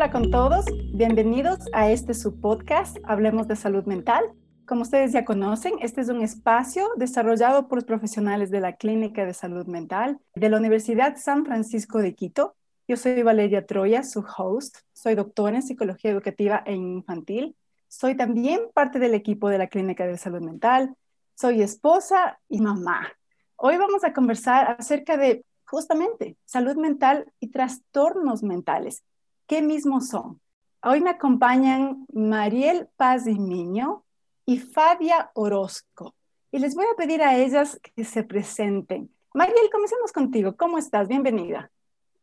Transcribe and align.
Hola 0.00 0.10
con 0.12 0.30
todos, 0.30 0.64
bienvenidos 0.92 1.58
a 1.72 1.90
este 1.90 2.14
subpodcast 2.14 2.96
Hablemos 3.04 3.48
de 3.48 3.56
Salud 3.56 3.84
Mental. 3.84 4.24
Como 4.66 4.82
ustedes 4.82 5.12
ya 5.12 5.24
conocen, 5.24 5.74
este 5.80 6.00
es 6.00 6.08
un 6.08 6.22
espacio 6.22 6.88
desarrollado 6.96 7.68
por 7.68 7.84
profesionales 7.84 8.50
de 8.50 8.60
la 8.60 8.76
Clínica 8.76 9.26
de 9.26 9.34
Salud 9.34 9.66
Mental 9.66 10.18
de 10.34 10.48
la 10.48 10.56
Universidad 10.56 11.16
San 11.16 11.44
Francisco 11.44 11.98
de 11.98 12.14
Quito. 12.14 12.54
Yo 12.88 12.96
soy 12.96 13.22
Valeria 13.22 13.66
Troya, 13.66 14.02
su 14.02 14.24
host. 14.36 14.78
Soy 14.92 15.16
doctora 15.16 15.56
en 15.56 15.62
Psicología 15.62 16.12
Educativa 16.12 16.62
e 16.64 16.74
Infantil. 16.74 17.56
Soy 17.88 18.16
también 18.16 18.60
parte 18.72 19.00
del 19.00 19.14
equipo 19.14 19.48
de 19.48 19.58
la 19.58 19.66
Clínica 19.66 20.06
de 20.06 20.16
Salud 20.16 20.40
Mental. 20.40 20.94
Soy 21.40 21.62
esposa 21.62 22.38
y 22.50 22.60
mamá. 22.60 23.08
Hoy 23.56 23.78
vamos 23.78 24.04
a 24.04 24.12
conversar 24.12 24.76
acerca 24.78 25.16
de 25.16 25.42
justamente 25.64 26.36
salud 26.44 26.76
mental 26.76 27.32
y 27.40 27.48
trastornos 27.48 28.42
mentales 28.42 29.04
¿Qué 29.46 29.62
mismos 29.62 30.08
son? 30.08 30.38
Hoy 30.82 31.00
me 31.00 31.08
acompañan 31.08 32.04
Mariel 32.12 32.90
Paz 32.94 33.26
y 33.26 33.38
Miño 33.38 34.04
y 34.44 34.58
Fabia 34.58 35.30
Orozco. 35.32 36.14
Y 36.52 36.58
les 36.58 36.74
voy 36.74 36.84
a 36.92 36.96
pedir 36.98 37.22
a 37.22 37.34
ellas 37.34 37.80
que 37.96 38.04
se 38.04 38.22
presenten. 38.22 39.10
Mariel, 39.32 39.70
comencemos 39.72 40.12
contigo. 40.12 40.56
¿Cómo 40.58 40.76
estás? 40.76 41.08
Bienvenida. 41.08 41.70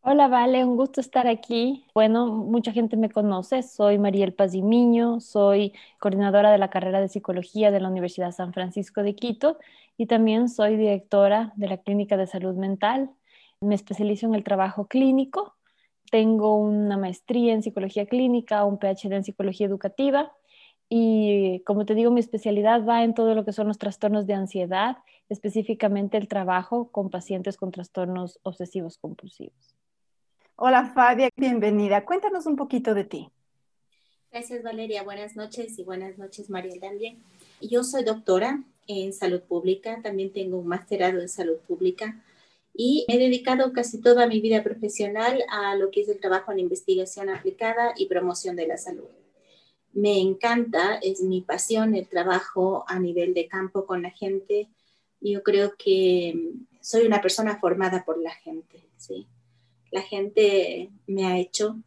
Hola, 0.10 0.30
Vale, 0.30 0.64
un 0.64 0.78
gusto 0.78 1.02
estar 1.02 1.28
aquí. 1.28 1.86
Bueno, 1.94 2.28
mucha 2.28 2.72
gente 2.72 2.96
me 2.96 3.10
conoce. 3.10 3.62
Soy 3.62 3.98
Mariel 3.98 4.34
Miño, 4.64 5.20
soy 5.20 5.74
coordinadora 6.00 6.50
de 6.50 6.58
la 6.58 6.70
carrera 6.70 7.02
de 7.02 7.10
psicología 7.10 7.72
de 7.72 7.82
la 7.82 7.90
Universidad 7.90 8.32
San 8.32 8.54
Francisco 8.54 9.04
de 9.04 9.16
Quito 9.16 9.58
y 9.98 10.06
también 10.06 10.48
soy 10.48 10.78
directora 10.78 11.52
de 11.58 11.68
la 11.68 11.76
Clínica 11.76 12.16
de 12.16 12.26
Salud 12.26 12.56
Mental. 12.56 13.12
Me 13.60 13.76
especializo 13.76 14.28
en 14.28 14.36
el 14.36 14.46
trabajo 14.46 14.88
clínico 14.88 15.58
tengo 16.10 16.56
una 16.56 16.98
maestría 16.98 17.54
en 17.54 17.62
psicología 17.62 18.06
clínica, 18.06 18.64
un 18.64 18.80
PhD 18.80 19.12
en 19.14 19.24
psicología 19.26 19.68
educativa 19.68 20.32
y 20.90 21.62
como 21.66 21.86
te 21.86 21.96
digo, 21.96 22.12
mi 22.12 22.22
especialidad 22.22 22.86
va 22.86 23.04
en 23.04 23.14
todo 23.14 23.36
lo 23.36 23.44
que 23.44 23.52
son 23.52 23.68
los 23.68 23.78
trastornos 23.78 24.26
de 24.26 24.36
ansiedad, 24.36 25.00
específicamente 25.28 26.18
el 26.18 26.30
trabajo 26.30 26.92
con 26.92 27.10
pacientes 27.10 27.58
con 27.58 27.72
trastornos 27.72 28.40
obsesivos 28.44 28.98
compulsivos. 28.98 29.77
Hola 30.60 30.92
Fabia, 30.96 31.30
bienvenida. 31.36 32.04
Cuéntanos 32.04 32.48
un 32.48 32.56
poquito 32.56 32.96
de 32.96 33.04
ti. 33.04 33.30
Gracias 34.32 34.64
Valeria, 34.64 35.04
buenas 35.04 35.36
noches 35.36 35.78
y 35.78 35.84
buenas 35.84 36.18
noches 36.18 36.50
Mariel 36.50 36.80
también. 36.80 37.22
Yo 37.62 37.84
soy 37.84 38.04
doctora 38.04 38.64
en 38.88 39.14
salud 39.14 39.42
pública, 39.42 40.02
también 40.02 40.34
tengo 40.34 40.58
un 40.58 40.66
masterado 40.66 41.22
en 41.22 41.30
salud 41.30 41.58
pública 41.68 42.24
y 42.74 43.06
he 43.08 43.20
dedicado 43.20 43.72
casi 43.72 44.02
toda 44.02 44.26
mi 44.26 44.42
vida 44.42 44.64
profesional 44.64 45.44
a 45.52 45.76
lo 45.76 45.92
que 45.92 46.02
es 46.02 46.10
el 46.10 46.20
trabajo 46.20 46.52
en 46.52 46.58
investigación 46.58 47.30
aplicada 47.30 47.94
y 47.96 48.08
promoción 48.08 48.56
de 48.56 48.66
la 48.66 48.78
salud. 48.78 49.10
Me 49.94 50.20
encanta, 50.20 50.96
es 50.96 51.22
mi 51.22 51.42
pasión 51.42 51.94
el 51.94 52.08
trabajo 52.08 52.84
a 52.88 52.98
nivel 52.98 53.36
de 53.36 53.48
campo 53.48 53.86
con 53.86 54.02
la 54.02 54.10
gente. 54.10 54.70
Yo 55.22 55.44
creo 55.44 55.76
que 55.78 56.56
soy 56.82 57.06
una 57.06 57.22
persona 57.22 57.60
formada 57.60 58.04
por 58.04 58.18
la 58.18 58.32
gente, 58.32 58.84
¿sí? 58.98 59.28
La 59.92 60.02
gente 60.02 60.92
me 61.08 61.26
ha 61.26 61.38
hecho 61.38 61.82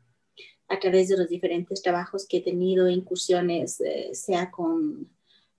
a 0.68 0.78
través 0.78 1.08
de 1.08 1.16
los 1.16 1.28
diferentes 1.28 1.82
trabajos 1.82 2.26
que 2.26 2.38
he 2.38 2.42
tenido, 2.42 2.88
incursiones, 2.88 3.80
eh, 3.80 4.14
sea 4.14 4.50
con 4.50 5.10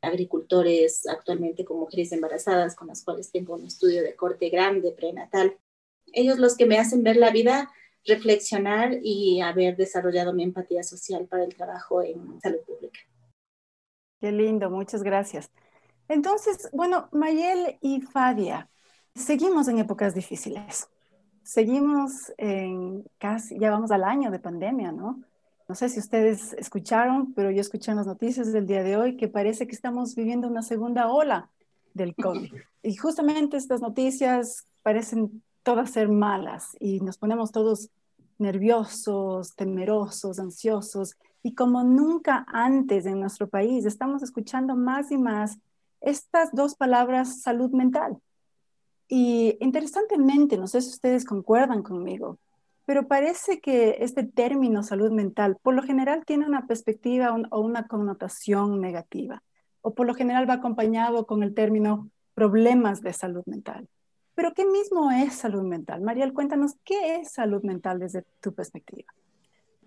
agricultores 0.02 1.08
actualmente 1.08 1.64
con 1.64 1.80
mujeres 1.80 2.12
embarazadas 2.12 2.76
con 2.76 2.88
las 2.88 3.04
cuales 3.04 3.32
tengo 3.32 3.56
un 3.56 3.66
estudio 3.66 4.02
de 4.02 4.16
corte 4.16 4.50
grande, 4.50 4.92
prenatal. 4.92 5.58
Ellos 6.12 6.40
los 6.40 6.58
que 6.58 6.66
me 6.66 6.80
hacen 6.80 7.04
ver 7.04 7.18
la 7.18 7.30
vida, 7.30 7.72
reflexionar 8.06 8.98
y 9.04 9.42
haber 9.42 9.78
desarrollado 9.78 10.34
mi 10.34 10.44
empatía 10.44 10.84
social 10.84 11.28
para 11.28 11.44
el 11.44 11.56
trabajo 11.56 12.02
en 12.02 12.42
salud 12.42 12.62
pública. 12.66 13.00
Qué 14.20 14.32
lindo, 14.32 14.70
muchas 14.70 15.04
gracias. 15.04 15.52
Entonces, 16.08 16.70
bueno, 16.74 17.10
Mayel 17.12 17.78
y 17.82 18.02
Fadia, 18.02 18.70
seguimos 19.16 19.68
en 19.68 19.80
épocas 19.80 20.14
difíciles. 20.14 20.91
Seguimos 21.44 22.32
en 22.38 23.04
casi, 23.18 23.58
ya 23.60 23.72
vamos 23.72 23.92
al 23.92 24.04
año 24.04 24.32
de 24.32 24.40
pandemia, 24.40 24.92
¿no? 24.92 25.24
No 25.68 25.76
sé 25.76 25.90
si 25.90 26.00
ustedes 26.00 26.54
escucharon, 26.54 27.34
pero 27.34 27.50
yo 27.50 27.62
escuché 27.62 27.92
en 27.92 27.98
las 27.98 28.08
noticias 28.08 28.52
del 28.52 28.68
día 28.68 28.84
de 28.84 28.98
hoy 28.98 29.16
que 29.16 29.28
parece 29.28 29.68
que 29.68 29.76
estamos 29.76 30.16
viviendo 30.16 30.48
una 30.48 30.62
segunda 30.64 31.08
ola 31.08 31.50
del 31.94 32.16
COVID. 32.16 32.52
Y 32.84 32.96
justamente 32.96 33.58
estas 33.58 33.80
noticias 33.80 34.66
parecen 34.82 35.44
todas 35.62 35.92
ser 35.92 36.10
malas 36.10 36.76
y 36.80 37.00
nos 37.00 37.20
ponemos 37.20 37.52
todos 37.52 37.92
nerviosos, 38.40 39.56
temerosos, 39.56 40.40
ansiosos. 40.40 41.16
Y 41.44 41.54
como 41.54 41.84
nunca 41.84 42.44
antes 42.48 43.06
en 43.06 43.20
nuestro 43.20 43.48
país, 43.48 43.86
estamos 43.86 44.24
escuchando 44.24 44.76
más 44.76 45.12
y 45.12 45.18
más 45.18 45.60
estas 46.02 46.52
dos 46.54 46.76
palabras, 46.76 47.42
salud 47.42 47.70
mental. 47.72 48.18
Y 49.14 49.58
interesantemente, 49.60 50.58
no 50.58 50.68
sé 50.68 50.80
si 50.80 50.88
ustedes 50.88 51.26
concuerdan 51.26 51.84
conmigo, 51.84 52.38
pero 52.86 53.10
parece 53.10 53.60
que 53.60 53.98
este 54.00 54.24
término 54.24 54.84
salud 54.84 55.12
mental 55.12 55.58
por 55.62 55.74
lo 55.74 55.84
general 55.84 56.24
tiene 56.26 56.48
una 56.48 56.66
perspectiva 56.66 57.36
o 57.50 57.60
una 57.60 57.90
connotación 57.90 58.80
negativa, 58.80 59.44
o 59.82 59.94
por 59.94 60.08
lo 60.08 60.14
general 60.14 60.50
va 60.50 60.54
acompañado 60.54 61.28
con 61.28 61.44
el 61.44 61.54
término 61.54 62.10
problemas 62.36 63.02
de 63.02 63.12
salud 63.12 63.44
mental. 63.48 63.90
Pero 64.34 64.54
¿qué 64.54 64.66
mismo 64.66 65.12
es 65.12 65.34
salud 65.34 65.64
mental? 65.64 66.00
Mariel, 66.00 66.32
cuéntanos, 66.32 66.76
¿qué 66.86 67.18
es 67.18 67.34
salud 67.34 67.64
mental 67.64 68.00
desde 68.00 68.24
tu 68.40 68.54
perspectiva? 68.54 69.14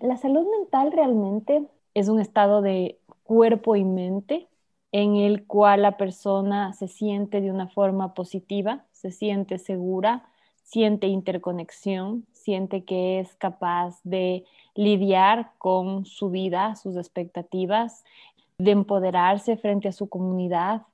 La 0.00 0.18
salud 0.18 0.46
mental 0.60 0.92
realmente 0.92 1.66
es 1.94 2.10
un 2.10 2.20
estado 2.20 2.60
de 2.60 2.98
cuerpo 3.22 3.74
y 3.74 3.84
mente 3.84 4.48
en 4.92 5.16
el 5.16 5.46
cual 5.46 5.80
la 5.80 5.96
persona 5.96 6.74
se 6.74 6.88
siente 6.88 7.40
de 7.40 7.50
una 7.50 7.68
forma 7.68 8.12
positiva, 8.12 8.84
se 9.04 9.10
siente 9.10 9.58
segura, 9.58 10.24
siente 10.62 11.08
interconexión, 11.08 12.24
siente 12.32 12.84
que 12.84 13.20
es 13.20 13.34
capaz 13.34 14.00
de 14.02 14.46
lidiar 14.74 15.50
con 15.58 16.06
su 16.06 16.30
vida, 16.30 16.74
sus 16.76 16.96
expectativas, 16.96 18.02
de 18.56 18.70
empoderarse 18.70 19.58
frente 19.58 19.88
a 19.88 19.92
su 19.92 20.08
comunidad. 20.08 20.84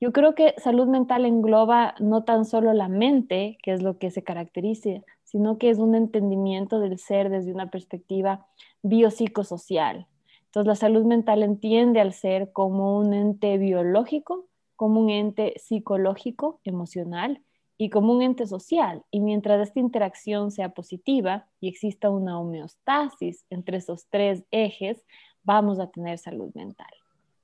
Yo 0.00 0.10
creo 0.12 0.34
que 0.34 0.54
salud 0.58 0.88
mental 0.88 1.26
engloba 1.26 1.94
no 2.00 2.24
tan 2.24 2.44
solo 2.44 2.72
la 2.72 2.88
mente, 2.88 3.56
que 3.62 3.72
es 3.72 3.82
lo 3.82 3.98
que 3.98 4.10
se 4.10 4.24
caracteriza, 4.24 5.02
sino 5.22 5.56
que 5.58 5.70
es 5.70 5.78
un 5.78 5.94
entendimiento 5.94 6.80
del 6.80 6.98
ser 6.98 7.30
desde 7.30 7.52
una 7.52 7.70
perspectiva 7.70 8.48
biopsicosocial. 8.82 10.08
Entonces, 10.46 10.66
la 10.66 10.74
salud 10.74 11.04
mental 11.04 11.44
entiende 11.44 12.00
al 12.00 12.14
ser 12.14 12.50
como 12.50 12.98
un 12.98 13.14
ente 13.14 13.58
biológico, 13.58 14.46
como 14.74 14.98
un 15.02 15.10
ente 15.10 15.54
psicológico, 15.56 16.58
emocional 16.64 17.40
y 17.80 17.88
como 17.88 18.12
un 18.12 18.20
ente 18.20 18.46
social. 18.46 19.02
Y 19.10 19.20
mientras 19.20 19.66
esta 19.66 19.80
interacción 19.80 20.50
sea 20.50 20.68
positiva 20.68 21.46
y 21.62 21.68
exista 21.68 22.10
una 22.10 22.38
homeostasis 22.38 23.46
entre 23.48 23.78
esos 23.78 24.06
tres 24.10 24.44
ejes, 24.50 25.02
vamos 25.44 25.80
a 25.80 25.86
tener 25.86 26.18
salud 26.18 26.52
mental. 26.54 26.92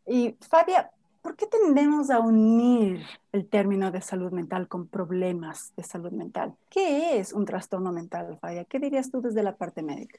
Y 0.07 0.37
Fabia, 0.47 0.91
¿por 1.23 1.37
qué 1.37 1.47
tendemos 1.47 2.11
a 2.11 2.21
unir 2.21 3.03
el 3.33 3.49
término 3.49 3.91
de 3.91 4.03
salud 4.03 4.31
mental 4.31 4.69
con 4.69 4.89
problemas 4.89 5.73
de 5.75 5.85
salud 5.85 6.13
mental? 6.13 6.55
¿Qué 6.69 7.19
es 7.19 7.33
un 7.33 7.47
trastorno 7.47 7.91
mental, 7.91 8.37
Fabia? 8.39 8.67
¿Qué 8.67 8.79
dirías 8.79 9.11
tú 9.11 9.23
desde 9.23 9.43
la 9.43 9.57
parte 9.57 9.83
médica? 9.83 10.19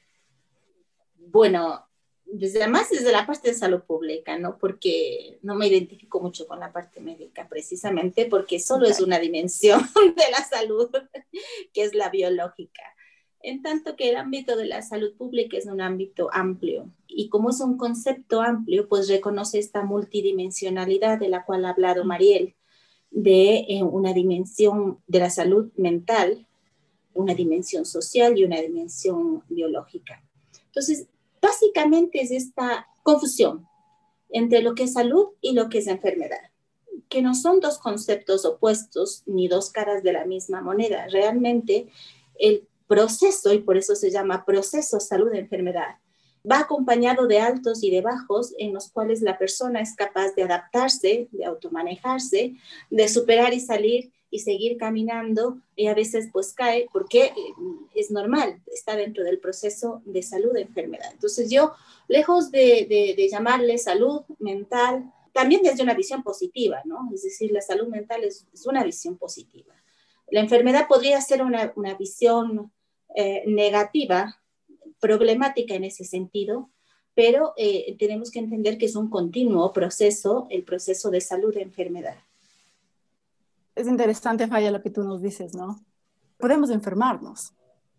Bueno, 1.30 1.86
desde 2.30 2.62
además 2.62 2.90
desde 2.90 3.12
la 3.12 3.26
parte 3.26 3.48
de 3.48 3.54
salud 3.54 3.82
pública, 3.82 4.38
¿no? 4.38 4.58
Porque 4.58 5.38
no 5.42 5.54
me 5.54 5.66
identifico 5.66 6.20
mucho 6.20 6.46
con 6.46 6.60
la 6.60 6.72
parte 6.72 7.00
médica, 7.00 7.48
precisamente 7.48 8.26
porque 8.26 8.60
solo 8.60 8.86
es 8.86 9.00
una 9.00 9.18
dimensión 9.18 9.80
de 10.16 10.30
la 10.30 10.44
salud, 10.44 10.90
que 11.72 11.82
es 11.82 11.94
la 11.94 12.10
biológica. 12.10 12.82
En 13.40 13.62
tanto 13.62 13.96
que 13.96 14.10
el 14.10 14.16
ámbito 14.16 14.56
de 14.56 14.66
la 14.66 14.82
salud 14.82 15.14
pública 15.16 15.56
es 15.56 15.66
un 15.66 15.80
ámbito 15.80 16.28
amplio 16.32 16.90
y 17.06 17.28
como 17.28 17.50
es 17.50 17.60
un 17.60 17.78
concepto 17.78 18.42
amplio, 18.42 18.88
pues 18.88 19.08
reconoce 19.08 19.58
esta 19.58 19.84
multidimensionalidad 19.84 21.18
de 21.18 21.28
la 21.28 21.44
cual 21.44 21.64
ha 21.64 21.70
hablado 21.70 22.04
Mariel, 22.04 22.56
de 23.10 23.64
eh, 23.68 23.82
una 23.82 24.12
dimensión 24.12 24.98
de 25.06 25.20
la 25.20 25.30
salud 25.30 25.72
mental, 25.76 26.46
una 27.14 27.34
dimensión 27.34 27.86
social 27.86 28.36
y 28.36 28.44
una 28.44 28.60
dimensión 28.60 29.42
biológica. 29.48 30.22
Entonces, 30.66 31.06
básicamente 31.40 32.20
es 32.20 32.30
esta 32.30 32.88
confusión 33.02 33.66
entre 34.30 34.62
lo 34.62 34.74
que 34.74 34.84
es 34.84 34.92
salud 34.92 35.28
y 35.40 35.52
lo 35.52 35.68
que 35.68 35.78
es 35.78 35.86
enfermedad, 35.86 36.50
que 37.08 37.22
no 37.22 37.34
son 37.34 37.60
dos 37.60 37.78
conceptos 37.78 38.44
opuestos 38.44 39.22
ni 39.26 39.48
dos 39.48 39.70
caras 39.70 40.02
de 40.02 40.12
la 40.12 40.26
misma 40.26 40.60
moneda. 40.60 41.06
Realmente 41.08 41.88
el 42.38 42.66
proceso, 42.86 43.52
y 43.52 43.60
por 43.60 43.76
eso 43.76 43.94
se 43.94 44.10
llama 44.10 44.44
proceso 44.44 45.00
salud-enfermedad, 45.00 45.96
va 46.50 46.60
acompañado 46.60 47.26
de 47.26 47.40
altos 47.40 47.82
y 47.82 47.90
de 47.90 48.00
bajos 48.00 48.54
en 48.58 48.72
los 48.72 48.90
cuales 48.90 49.22
la 49.22 49.38
persona 49.38 49.80
es 49.80 49.94
capaz 49.94 50.34
de 50.34 50.44
adaptarse, 50.44 51.28
de 51.30 51.44
automanejarse, 51.44 52.54
de 52.90 53.08
superar 53.08 53.52
y 53.52 53.60
salir 53.60 54.12
y 54.30 54.40
seguir 54.40 54.76
caminando 54.76 55.60
y 55.74 55.86
a 55.86 55.94
veces 55.94 56.28
pues 56.32 56.52
cae 56.52 56.86
porque 56.92 57.26
eh, 57.26 57.34
es 57.94 58.10
normal, 58.10 58.60
está 58.66 58.96
dentro 58.96 59.24
del 59.24 59.38
proceso 59.38 60.02
de 60.04 60.22
salud 60.22 60.52
de 60.52 60.62
enfermedad. 60.62 61.10
Entonces 61.12 61.50
yo, 61.50 61.72
lejos 62.08 62.50
de, 62.50 63.28
llamarle 63.30 63.78
salud 63.78 64.22
mental, 64.38 65.12
también 65.32 65.62
desde 65.62 65.82
una 65.82 65.94
visión 65.94 66.22
positiva, 66.22 66.82
¿no? 66.84 67.08
Es 67.12 67.22
decir, 67.22 67.52
la 67.52 67.60
salud 67.60 67.88
mental 67.88 68.24
es, 68.24 68.46
una 68.66 68.84
visión 68.84 69.16
positiva. 69.16 69.74
La 70.30 70.40
enfermedad 70.40 70.88
podría 70.88 71.20
ser 71.20 71.42
una, 71.42 71.72
una 71.76 71.94
visión 71.94 72.72
eh, 73.14 73.44
negativa, 73.46 74.40
problemática 75.00 75.74
en 75.74 75.84
ese 75.84 76.04
sentido, 76.04 76.70
pero 77.14 77.54
eh, 77.56 77.96
tenemos 77.98 78.30
que 78.30 78.40
entender 78.40 78.78
que 78.78 78.86
es 78.86 78.96
un 78.96 79.08
continuo 79.08 79.72
proceso, 79.72 80.46
el 80.50 80.64
proceso 80.64 81.10
de 81.10 81.20
salud 81.20 81.54
de 81.54 81.62
enfermedad 81.62 82.16
es 83.78 83.86
interesante, 83.86 84.48
Falla, 84.48 84.70
lo 84.70 84.82
que 84.82 84.90
tú 84.90 85.02
nos 85.04 85.22
dices, 85.22 85.54
¿no? 85.54 85.80
Podemos 86.38 86.70
enfermarnos 86.70 87.54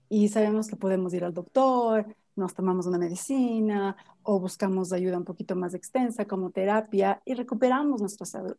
y 0.09 0.27
sabemos 0.27 0.67
que 0.67 0.75
podemos 0.75 1.13
ir 1.13 1.23
al 1.23 1.33
doctor, 1.33 2.15
nos 2.35 2.53
tomamos 2.53 2.85
una 2.85 2.97
medicina 2.97 3.95
o 4.23 4.39
buscamos 4.39 4.91
ayuda 4.91 5.17
un 5.17 5.25
poquito 5.25 5.55
más 5.55 5.73
extensa 5.73 6.25
como 6.25 6.51
terapia 6.51 7.21
y 7.25 7.33
recuperamos 7.33 8.01
nuestra 8.01 8.25
salud. 8.25 8.55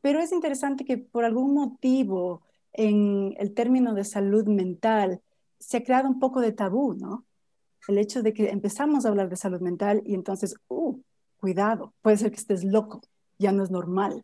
Pero 0.00 0.20
es 0.20 0.32
interesante 0.32 0.84
que 0.84 0.98
por 0.98 1.24
algún 1.24 1.54
motivo 1.54 2.42
en 2.72 3.34
el 3.38 3.54
término 3.54 3.94
de 3.94 4.04
salud 4.04 4.46
mental 4.46 5.20
se 5.58 5.78
ha 5.78 5.84
creado 5.84 6.08
un 6.08 6.18
poco 6.18 6.40
de 6.40 6.52
tabú, 6.52 6.94
¿no? 6.94 7.24
El 7.88 7.98
hecho 7.98 8.22
de 8.22 8.32
que 8.32 8.50
empezamos 8.50 9.04
a 9.04 9.08
hablar 9.08 9.28
de 9.28 9.36
salud 9.36 9.60
mental 9.60 10.02
y 10.04 10.14
entonces, 10.14 10.54
uh, 10.68 10.98
cuidado, 11.38 11.92
puede 12.02 12.16
ser 12.16 12.30
que 12.30 12.36
estés 12.36 12.64
loco, 12.64 13.00
ya 13.38 13.52
no 13.52 13.62
es 13.62 13.70
normal. 13.70 14.22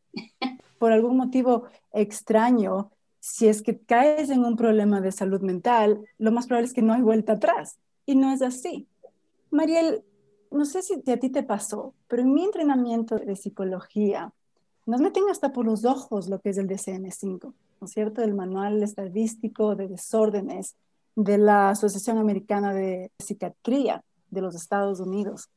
Por 0.78 0.92
algún 0.92 1.16
motivo 1.16 1.64
extraño, 1.92 2.90
si 3.20 3.48
es 3.48 3.62
que 3.62 3.78
caes 3.78 4.30
en 4.30 4.44
un 4.44 4.56
problema 4.56 5.00
de 5.00 5.12
salud 5.12 5.40
mental, 5.40 6.04
lo 6.18 6.32
más 6.32 6.46
probable 6.46 6.68
es 6.68 6.74
que 6.74 6.82
no 6.82 6.92
hay 6.92 7.02
vuelta 7.02 7.32
atrás. 7.34 7.78
Y 8.04 8.14
no 8.14 8.32
es 8.32 8.40
así. 8.42 8.86
Mariel, 9.50 10.04
no 10.50 10.64
sé 10.64 10.82
si 10.82 10.94
a 11.10 11.18
ti 11.18 11.30
te 11.30 11.42
pasó, 11.42 11.94
pero 12.06 12.22
en 12.22 12.32
mi 12.32 12.44
entrenamiento 12.44 13.16
de 13.18 13.36
psicología, 13.36 14.32
nos 14.86 15.00
meten 15.00 15.24
hasta 15.28 15.52
por 15.52 15.66
los 15.66 15.84
ojos 15.84 16.28
lo 16.28 16.40
que 16.40 16.50
es 16.50 16.58
el 16.58 16.68
DCM5, 16.68 17.52
¿no 17.80 17.86
es 17.86 17.90
cierto? 17.90 18.22
El 18.22 18.34
Manual 18.34 18.82
Estadístico 18.82 19.74
de 19.74 19.88
Desórdenes 19.88 20.76
de 21.16 21.38
la 21.38 21.70
Asociación 21.70 22.18
Americana 22.18 22.72
de 22.72 23.10
Psiquiatría 23.18 24.04
de 24.30 24.40
los 24.40 24.54
Estados 24.54 25.00
Unidos. 25.00 25.48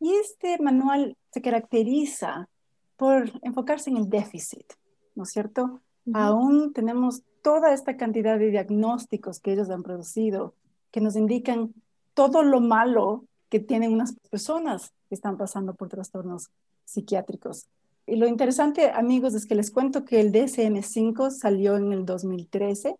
Y 0.00 0.12
este 0.14 0.58
manual 0.58 1.16
se 1.30 1.40
caracteriza 1.40 2.48
por 2.96 3.32
enfocarse 3.42 3.90
en 3.90 3.96
el 3.96 4.08
déficit, 4.08 4.72
¿no 5.14 5.24
es 5.24 5.30
cierto? 5.30 5.80
Aún 6.12 6.72
tenemos 6.72 7.22
toda 7.42 7.72
esta 7.72 7.96
cantidad 7.96 8.38
de 8.38 8.50
diagnósticos 8.50 9.40
que 9.40 9.52
ellos 9.52 9.70
han 9.70 9.82
producido 9.82 10.54
que 10.90 11.00
nos 11.00 11.16
indican 11.16 11.74
todo 12.14 12.44
lo 12.44 12.60
malo 12.60 13.24
que 13.48 13.58
tienen 13.58 13.92
unas 13.92 14.14
personas 14.30 14.92
que 15.08 15.16
están 15.16 15.36
pasando 15.36 15.74
por 15.74 15.88
trastornos 15.88 16.50
psiquiátricos. 16.84 17.66
Y 18.06 18.16
lo 18.16 18.28
interesante, 18.28 18.90
amigos, 18.90 19.34
es 19.34 19.46
que 19.46 19.56
les 19.56 19.70
cuento 19.70 20.04
que 20.04 20.20
el 20.20 20.30
DSM-5 20.30 21.30
salió 21.30 21.76
en 21.76 21.92
el 21.92 22.04
2013 22.04 22.96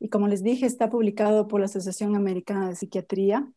y 0.00 0.08
como 0.10 0.28
les 0.28 0.42
dije, 0.42 0.66
está 0.66 0.90
publicado 0.90 1.48
por 1.48 1.60
la 1.60 1.66
Asociación 1.66 2.14
Americana 2.14 2.68
de 2.68 2.76
Psiquiatría, 2.76 3.50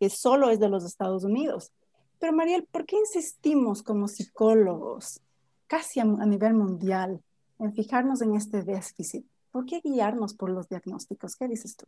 que 0.00 0.10
solo 0.10 0.50
es 0.50 0.58
de 0.58 0.68
los 0.68 0.84
Estados 0.84 1.22
Unidos. 1.22 1.70
Pero 2.18 2.32
Mariel, 2.32 2.64
¿por 2.64 2.86
qué 2.86 2.96
insistimos 2.96 3.82
como 3.82 4.08
psicólogos, 4.08 5.20
casi 5.66 6.00
a, 6.00 6.04
nivel 6.04 6.54
mundial, 6.54 7.20
en 7.58 7.72
fijarnos 7.74 8.22
en 8.22 8.34
este 8.34 8.62
déficit? 8.62 9.26
¿Por 9.50 9.66
qué 9.66 9.80
guiarnos 9.82 10.34
por 10.34 10.50
los 10.50 10.68
diagnósticos? 10.68 11.36
¿Qué 11.36 11.48
dices 11.48 11.76
tú? 11.76 11.86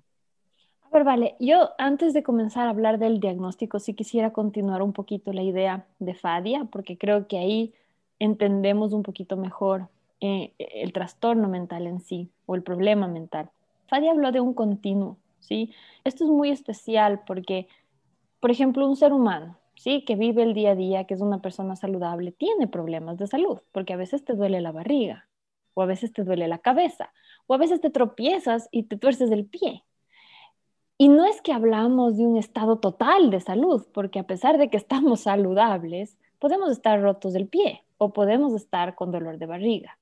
A 0.83 0.91
ver, 0.91 1.05
vale, 1.05 1.37
yo 1.39 1.71
antes 1.79 2.15
de 2.15 2.23
comenzar 2.23 2.67
a 2.67 2.71
hablar 2.71 2.99
del 2.99 3.21
diagnóstico, 3.21 3.79
sí 3.79 3.95
quisiera 3.95 4.33
continuar 4.33 4.83
un 4.83 4.93
poquito 4.93 5.33
la 5.33 5.43
idea 5.43 5.87
de 5.99 6.15
Fadia, 6.15 6.65
porque 6.65 6.97
creo 6.97 7.27
que 7.27 7.39
ahí 7.39 7.75
entendemos 8.19 8.93
un 8.93 9.03
poquito 9.03 9.37
mejor 9.37 9.89
eh, 10.21 10.53
el 10.59 10.93
trastorno 10.93 11.49
mental 11.49 11.87
en 11.87 12.01
sí 12.01 12.31
o 12.47 12.55
el 12.55 12.63
problema 12.63 13.07
mental. 13.07 13.51
Fadia 13.87 14.11
habló 14.11 14.33
de 14.33 14.41
un 14.41 14.55
continuo, 14.55 15.17
¿sí? 15.41 15.73
Esto 16.05 16.25
es 16.25 16.31
muy 16.31 16.51
especial 16.51 17.23
porque, 17.27 17.69
por 18.41 18.51
ejemplo, 18.51 18.89
un 18.89 18.97
ser 18.97 19.13
humano 19.13 19.58
¿sí? 19.79 20.05
que 20.05 20.17
vive 20.17 20.43
el 20.43 20.55
día 20.55 20.73
a 20.73 20.75
día, 20.75 21.05
que 21.05 21.15
es 21.15 21.21
una 21.21 21.41
persona 21.41 21.77
saludable, 21.77 22.33
tiene 22.33 22.67
problemas 22.67 23.17
de 23.17 23.27
salud, 23.27 23.61
porque 23.73 23.95
a 23.95 23.97
veces 23.97 24.25
te 24.25 24.35
duele 24.35 24.61
la 24.61 24.73
barriga, 24.73 25.29
o 25.75 25.83
a 25.83 25.87
veces 25.87 26.13
te 26.13 26.25
duele 26.25 26.49
la 26.49 26.59
cabeza, 26.59 27.13
o 27.47 27.55
a 27.55 27.59
veces 27.59 27.81
te 27.81 27.91
tropiezas 27.91 28.69
y 28.71 28.85
te 28.85 28.97
tuerces 28.97 29.31
el 29.31 29.47
pie. 29.47 29.85
Y 30.99 31.09
no 31.09 31.25
es 31.25 31.41
que 31.41 31.53
hablamos 31.53 32.17
de 32.17 32.27
un 32.27 32.37
estado 32.37 32.81
total 32.81 33.31
de 33.31 33.41
salud, 33.41 33.87
porque 33.93 34.19
a 34.19 34.27
pesar 34.27 34.59
de 34.59 34.69
que 34.69 34.77
estamos 34.77 35.21
saludables, 35.21 36.19
podemos 36.41 36.71
estar 36.73 37.01
rotos 37.01 37.33
del 37.33 37.47
pie 37.47 37.85
o 37.99 38.13
podemos 38.13 38.53
estar 38.55 38.97
con 38.97 39.13
dolor 39.13 39.39
de 39.39 39.47
barriga. 39.47 39.99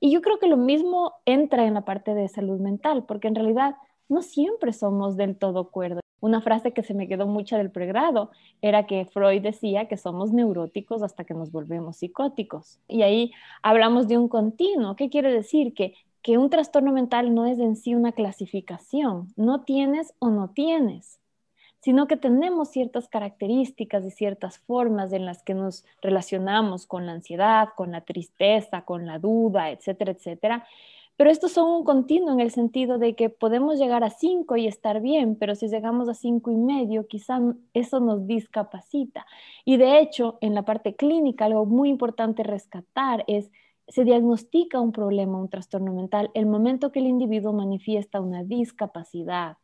Y 0.00 0.10
yo 0.10 0.22
creo 0.22 0.38
que 0.38 0.48
lo 0.48 0.56
mismo 0.56 1.12
entra 1.26 1.66
en 1.66 1.74
la 1.74 1.84
parte 1.84 2.14
de 2.14 2.28
salud 2.28 2.60
mental, 2.60 3.04
porque 3.04 3.28
en 3.28 3.34
realidad 3.34 3.76
no 4.08 4.22
siempre 4.22 4.72
somos 4.72 5.16
del 5.16 5.36
todo 5.36 5.70
cuerdos. 5.70 6.00
Una 6.20 6.40
frase 6.40 6.72
que 6.72 6.82
se 6.82 6.94
me 6.94 7.06
quedó 7.06 7.26
mucha 7.26 7.58
del 7.58 7.70
pregrado 7.70 8.30
era 8.60 8.86
que 8.86 9.04
Freud 9.04 9.40
decía 9.40 9.86
que 9.86 9.96
somos 9.96 10.32
neuróticos 10.32 11.02
hasta 11.02 11.24
que 11.24 11.34
nos 11.34 11.52
volvemos 11.52 11.98
psicóticos. 11.98 12.80
Y 12.88 13.02
ahí 13.02 13.32
hablamos 13.62 14.08
de 14.08 14.18
un 14.18 14.28
continuo. 14.28 14.96
¿Qué 14.96 15.10
quiere 15.10 15.32
decir? 15.32 15.74
Que, 15.74 15.94
que 16.22 16.36
un 16.36 16.50
trastorno 16.50 16.92
mental 16.92 17.34
no 17.34 17.46
es 17.46 17.60
en 17.60 17.76
sí 17.76 17.94
una 17.94 18.12
clasificación. 18.12 19.28
No 19.36 19.62
tienes 19.62 20.12
o 20.18 20.30
no 20.30 20.48
tienes, 20.50 21.20
sino 21.80 22.08
que 22.08 22.16
tenemos 22.16 22.70
ciertas 22.70 23.06
características 23.06 24.04
y 24.04 24.10
ciertas 24.10 24.58
formas 24.58 25.12
en 25.12 25.24
las 25.24 25.44
que 25.44 25.54
nos 25.54 25.84
relacionamos 26.02 26.86
con 26.86 27.06
la 27.06 27.12
ansiedad, 27.12 27.68
con 27.76 27.92
la 27.92 28.00
tristeza, 28.00 28.82
con 28.82 29.06
la 29.06 29.20
duda, 29.20 29.70
etcétera, 29.70 30.10
etcétera 30.10 30.66
pero 31.18 31.30
estos 31.30 31.50
son 31.50 31.68
un 31.68 31.82
continuo 31.82 32.32
en 32.32 32.38
el 32.38 32.52
sentido 32.52 32.96
de 32.96 33.16
que 33.16 33.28
podemos 33.28 33.76
llegar 33.76 34.04
a 34.04 34.10
cinco 34.10 34.56
y 34.56 34.68
estar 34.68 35.00
bien, 35.00 35.34
pero 35.34 35.56
si 35.56 35.66
llegamos 35.66 36.08
a 36.08 36.14
cinco 36.14 36.52
y 36.52 36.56
medio, 36.56 37.08
quizá 37.08 37.40
eso 37.74 37.98
nos 37.98 38.24
discapacita. 38.28 39.26
Y 39.64 39.78
de 39.78 39.98
hecho, 39.98 40.38
en 40.40 40.54
la 40.54 40.64
parte 40.64 40.94
clínica, 40.94 41.46
algo 41.46 41.66
muy 41.66 41.88
importante 41.88 42.44
rescatar 42.44 43.24
es, 43.26 43.50
se 43.88 44.04
diagnostica 44.04 44.80
un 44.80 44.92
problema, 44.92 45.40
un 45.40 45.48
trastorno 45.48 45.92
mental, 45.92 46.30
el 46.34 46.46
momento 46.46 46.92
que 46.92 47.00
el 47.00 47.08
individuo 47.08 47.52
manifiesta 47.52 48.20
una 48.20 48.44
discapacidad. 48.44 49.56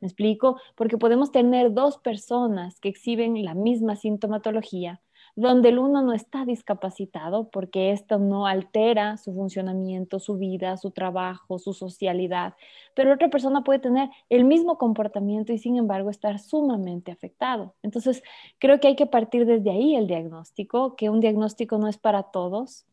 ¿Me 0.00 0.08
explico? 0.08 0.58
Porque 0.74 0.96
podemos 0.96 1.32
tener 1.32 1.74
dos 1.74 1.98
personas 1.98 2.80
que 2.80 2.88
exhiben 2.88 3.44
la 3.44 3.52
misma 3.52 3.94
sintomatología, 3.94 5.02
donde 5.38 5.68
el 5.68 5.78
uno 5.78 6.02
no 6.02 6.12
está 6.14 6.44
discapacitado 6.44 7.48
porque 7.50 7.92
esto 7.92 8.18
no 8.18 8.48
altera 8.48 9.16
su 9.18 9.32
funcionamiento, 9.32 10.18
su 10.18 10.36
vida, 10.36 10.76
su 10.76 10.90
trabajo, 10.90 11.60
su 11.60 11.74
socialidad, 11.74 12.54
pero 12.94 13.14
otra 13.14 13.28
persona 13.30 13.62
puede 13.62 13.78
tener 13.78 14.10
el 14.30 14.44
mismo 14.44 14.78
comportamiento 14.78 15.52
y 15.52 15.58
sin 15.58 15.76
embargo 15.76 16.10
estar 16.10 16.40
sumamente 16.40 17.12
afectado. 17.12 17.76
Entonces, 17.84 18.24
creo 18.58 18.80
que 18.80 18.88
hay 18.88 18.96
que 18.96 19.06
partir 19.06 19.46
desde 19.46 19.70
ahí 19.70 19.94
el 19.94 20.08
diagnóstico, 20.08 20.96
que 20.96 21.08
un 21.08 21.20
diagnóstico 21.20 21.78
no 21.78 21.86
es 21.86 21.98
para 21.98 22.24
todos, 22.24 22.84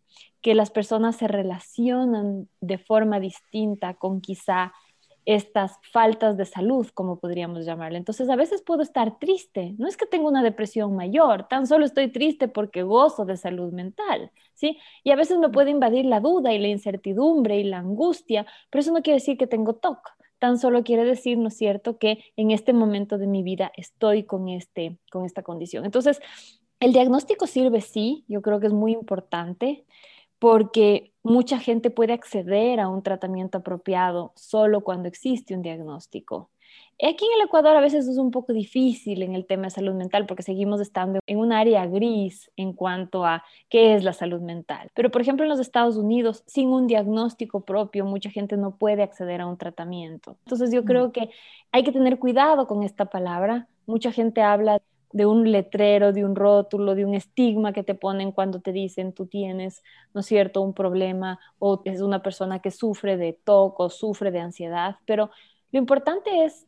que 0.41 0.53
las 0.53 0.69
personas 0.69 1.15
se 1.15 1.27
relacionan 1.27 2.47
de 2.61 2.77
forma 2.77 3.19
distinta 3.19 3.95
con 3.95 4.21
quizá 4.21 4.71
estas 5.25 5.79
faltas 5.91 6.37
de 6.37 6.45
salud, 6.45 6.87
como 6.93 7.19
podríamos 7.19 7.65
llamarle. 7.65 7.97
Entonces, 7.97 8.29
a 8.29 8.35
veces 8.35 8.61
puedo 8.61 8.83
estar 8.83 9.17
triste. 9.17 9.73
No 9.77 9.87
es 9.87 9.97
que 9.97 10.05
tenga 10.05 10.27
una 10.27 10.43
depresión 10.43 10.95
mayor, 10.95 11.47
tan 11.47 11.65
solo 11.65 11.85
estoy 11.85 12.11
triste 12.11 12.47
porque 12.47 12.83
gozo 12.83 13.25
de 13.25 13.35
salud 13.35 13.73
mental, 13.73 14.31
¿sí? 14.53 14.77
Y 15.03 15.11
a 15.11 15.15
veces 15.15 15.39
me 15.39 15.49
puede 15.49 15.71
invadir 15.71 16.05
la 16.05 16.19
duda 16.19 16.53
y 16.53 16.59
la 16.59 16.67
incertidumbre 16.67 17.59
y 17.59 17.63
la 17.63 17.79
angustia, 17.79 18.45
pero 18.69 18.81
eso 18.81 18.93
no 18.93 19.01
quiere 19.01 19.19
decir 19.19 19.37
que 19.37 19.47
tengo 19.47 19.75
TOC. 19.75 19.99
Tan 20.37 20.59
solo 20.59 20.83
quiere 20.83 21.05
decir, 21.05 21.37
¿no 21.37 21.47
es 21.47 21.57
cierto?, 21.57 21.97
que 21.97 22.23
en 22.35 22.51
este 22.51 22.73
momento 22.73 23.17
de 23.17 23.25
mi 23.25 23.41
vida 23.41 23.71
estoy 23.75 24.23
con, 24.23 24.49
este, 24.49 24.97
con 25.09 25.25
esta 25.25 25.41
condición. 25.41 25.85
Entonces, 25.85 26.19
el 26.79 26.93
diagnóstico 26.93 27.47
sirve, 27.47 27.81
sí, 27.81 28.25
yo 28.27 28.41
creo 28.41 28.59
que 28.59 28.67
es 28.67 28.73
muy 28.73 28.91
importante 28.91 29.85
porque 30.39 31.13
mucha 31.23 31.59
gente 31.59 31.89
puede 31.89 32.13
acceder 32.13 32.79
a 32.79 32.87
un 32.87 33.03
tratamiento 33.03 33.59
apropiado 33.59 34.33
solo 34.35 34.81
cuando 34.81 35.07
existe 35.07 35.55
un 35.55 35.61
diagnóstico. 35.61 36.51
Aquí 36.97 37.25
en 37.25 37.41
el 37.41 37.47
Ecuador 37.47 37.75
a 37.75 37.81
veces 37.81 38.07
es 38.07 38.17
un 38.17 38.31
poco 38.31 38.53
difícil 38.53 39.21
en 39.21 39.35
el 39.35 39.45
tema 39.45 39.63
de 39.63 39.71
salud 39.71 39.93
mental 39.93 40.25
porque 40.25 40.43
seguimos 40.43 40.79
estando 40.79 41.19
en 41.27 41.39
un 41.39 41.51
área 41.51 41.85
gris 41.87 42.49
en 42.55 42.71
cuanto 42.71 43.25
a 43.25 43.43
qué 43.69 43.95
es 43.95 44.03
la 44.05 44.13
salud 44.13 44.39
mental. 44.39 44.89
Pero 44.93 45.11
por 45.11 45.21
ejemplo 45.21 45.43
en 45.43 45.49
los 45.49 45.59
Estados 45.59 45.97
Unidos, 45.97 46.43
sin 46.47 46.69
un 46.69 46.87
diagnóstico 46.87 47.65
propio, 47.65 48.05
mucha 48.05 48.29
gente 48.29 48.55
no 48.55 48.77
puede 48.77 49.03
acceder 49.03 49.41
a 49.41 49.47
un 49.47 49.57
tratamiento. 49.57 50.37
Entonces 50.45 50.71
yo 50.71 50.85
creo 50.85 51.09
mm. 51.09 51.11
que 51.11 51.29
hay 51.73 51.83
que 51.83 51.91
tener 51.91 52.17
cuidado 52.17 52.65
con 52.65 52.83
esta 52.83 53.05
palabra. 53.05 53.67
Mucha 53.87 54.13
gente 54.13 54.41
habla 54.41 54.81
de 55.15 55.25
un 55.25 55.49
letrero, 55.49 56.11
de 56.11 56.25
un 56.25 56.35
rótulo, 56.35 56.93
de 56.93 57.05
un 57.05 57.13
estigma 57.13 57.71
que 57.71 57.83
te 57.83 57.95
ponen 57.95 58.33
cuando 58.33 58.59
te 58.59 58.73
dicen 58.73 59.13
tú 59.13 59.27
tienes, 59.27 59.81
¿no 60.13 60.19
es 60.19 60.25
cierto?, 60.25 60.59
un 60.59 60.73
problema 60.73 61.39
o 61.57 61.81
es 61.85 62.01
una 62.01 62.21
persona 62.21 62.59
que 62.59 62.69
sufre 62.69 63.15
de 63.15 63.31
TOC 63.31 63.79
o 63.79 63.89
sufre 63.89 64.29
de 64.31 64.41
ansiedad, 64.41 64.97
pero 65.05 65.29
lo 65.71 65.79
importante 65.79 66.43
es 66.43 66.67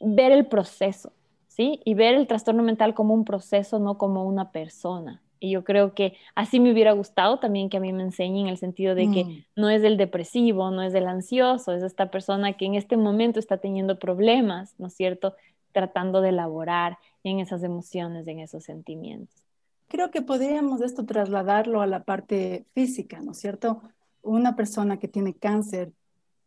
ver 0.00 0.32
el 0.32 0.44
proceso, 0.44 1.14
¿sí? 1.46 1.80
Y 1.86 1.94
ver 1.94 2.12
el 2.12 2.26
trastorno 2.26 2.62
mental 2.62 2.92
como 2.92 3.14
un 3.14 3.24
proceso, 3.24 3.78
no 3.78 3.96
como 3.96 4.26
una 4.26 4.52
persona. 4.52 5.22
Y 5.40 5.52
yo 5.52 5.64
creo 5.64 5.94
que 5.94 6.12
así 6.34 6.60
me 6.60 6.70
hubiera 6.72 6.92
gustado 6.92 7.38
también 7.38 7.70
que 7.70 7.78
a 7.78 7.80
mí 7.80 7.90
me 7.90 8.02
enseñen 8.02 8.48
en 8.48 8.48
el 8.48 8.58
sentido 8.58 8.94
de 8.94 9.10
que 9.10 9.24
mm. 9.24 9.44
no 9.56 9.70
es 9.70 9.82
el 9.82 9.96
depresivo, 9.96 10.70
no 10.70 10.82
es 10.82 10.92
el 10.92 11.06
ansioso, 11.06 11.72
es 11.72 11.82
esta 11.82 12.10
persona 12.10 12.52
que 12.52 12.66
en 12.66 12.74
este 12.74 12.98
momento 12.98 13.38
está 13.38 13.56
teniendo 13.56 13.98
problemas, 13.98 14.74
¿no 14.78 14.88
es 14.88 14.94
cierto? 14.94 15.34
Tratando 15.72 16.20
de 16.20 16.28
elaborar 16.30 16.98
en 17.30 17.40
esas 17.40 17.62
emociones, 17.62 18.26
en 18.28 18.38
esos 18.38 18.64
sentimientos. 18.64 19.42
Creo 19.88 20.10
que 20.10 20.22
podríamos 20.22 20.80
esto 20.80 21.04
trasladarlo 21.04 21.80
a 21.80 21.86
la 21.86 22.04
parte 22.04 22.66
física, 22.72 23.20
¿no 23.20 23.32
es 23.32 23.38
cierto? 23.38 23.82
Una 24.22 24.54
persona 24.54 24.98
que 24.98 25.08
tiene 25.08 25.34
cáncer 25.34 25.92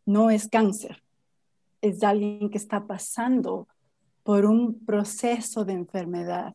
no 0.06 0.30
es 0.30 0.48
cáncer, 0.48 1.02
es 1.82 2.02
alguien 2.02 2.50
que 2.50 2.58
está 2.58 2.86
pasando 2.86 3.68
por 4.22 4.46
un 4.46 4.84
proceso 4.84 5.64
de 5.64 5.74
enfermedad, 5.74 6.54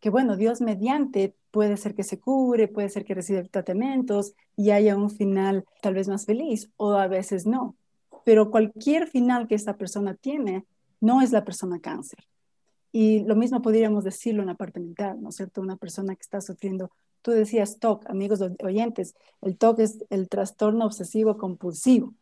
que 0.00 0.10
bueno, 0.10 0.36
Dios 0.36 0.60
mediante 0.60 1.34
puede 1.50 1.76
ser 1.76 1.94
que 1.94 2.04
se 2.04 2.18
cure, 2.18 2.68
puede 2.68 2.88
ser 2.88 3.04
que 3.04 3.14
reciba 3.14 3.42
tratamientos 3.44 4.34
y 4.56 4.70
haya 4.70 4.96
un 4.96 5.10
final 5.10 5.64
tal 5.82 5.94
vez 5.94 6.08
más 6.08 6.26
feliz 6.26 6.70
o 6.76 6.92
a 6.92 7.06
veces 7.06 7.46
no. 7.46 7.76
Pero 8.24 8.50
cualquier 8.50 9.06
final 9.08 9.46
que 9.46 9.54
esta 9.54 9.76
persona 9.76 10.14
tiene 10.14 10.64
no 11.00 11.20
es 11.22 11.32
la 11.32 11.44
persona 11.44 11.80
cáncer. 11.80 12.24
Y 12.92 13.20
lo 13.20 13.36
mismo 13.36 13.62
podríamos 13.62 14.04
decirlo 14.04 14.42
en 14.42 14.48
la 14.48 14.54
parte 14.54 14.80
mental, 14.80 15.22
¿no 15.22 15.28
es 15.28 15.36
cierto? 15.36 15.60
Una 15.60 15.76
persona 15.76 16.14
que 16.16 16.22
está 16.22 16.40
sufriendo, 16.40 16.90
tú 17.22 17.30
decías 17.30 17.78
TOC, 17.78 18.08
amigos 18.08 18.40
oyentes, 18.62 19.14
el 19.42 19.56
TOC 19.56 19.78
es 19.80 20.04
el 20.10 20.28
trastorno 20.28 20.86
obsesivo 20.86 21.38
compulsivo. 21.38 22.14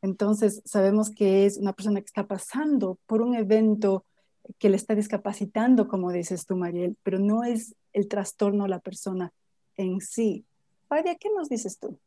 Entonces, 0.00 0.62
sabemos 0.64 1.10
que 1.10 1.46
es 1.46 1.56
una 1.56 1.72
persona 1.72 2.00
que 2.00 2.06
está 2.06 2.26
pasando 2.26 2.98
por 3.06 3.22
un 3.22 3.34
evento 3.34 4.04
que 4.58 4.68
le 4.68 4.76
está 4.76 4.94
discapacitando, 4.94 5.88
como 5.88 6.12
dices 6.12 6.46
tú, 6.46 6.56
Mariel, 6.56 6.96
pero 7.02 7.18
no 7.18 7.44
es 7.44 7.74
el 7.92 8.08
trastorno 8.08 8.66
la 8.66 8.80
persona 8.80 9.32
en 9.76 10.00
sí. 10.00 10.44
Fadia, 10.88 11.14
¿qué 11.14 11.30
nos 11.34 11.48
dices 11.48 11.78
tú? 11.78 11.98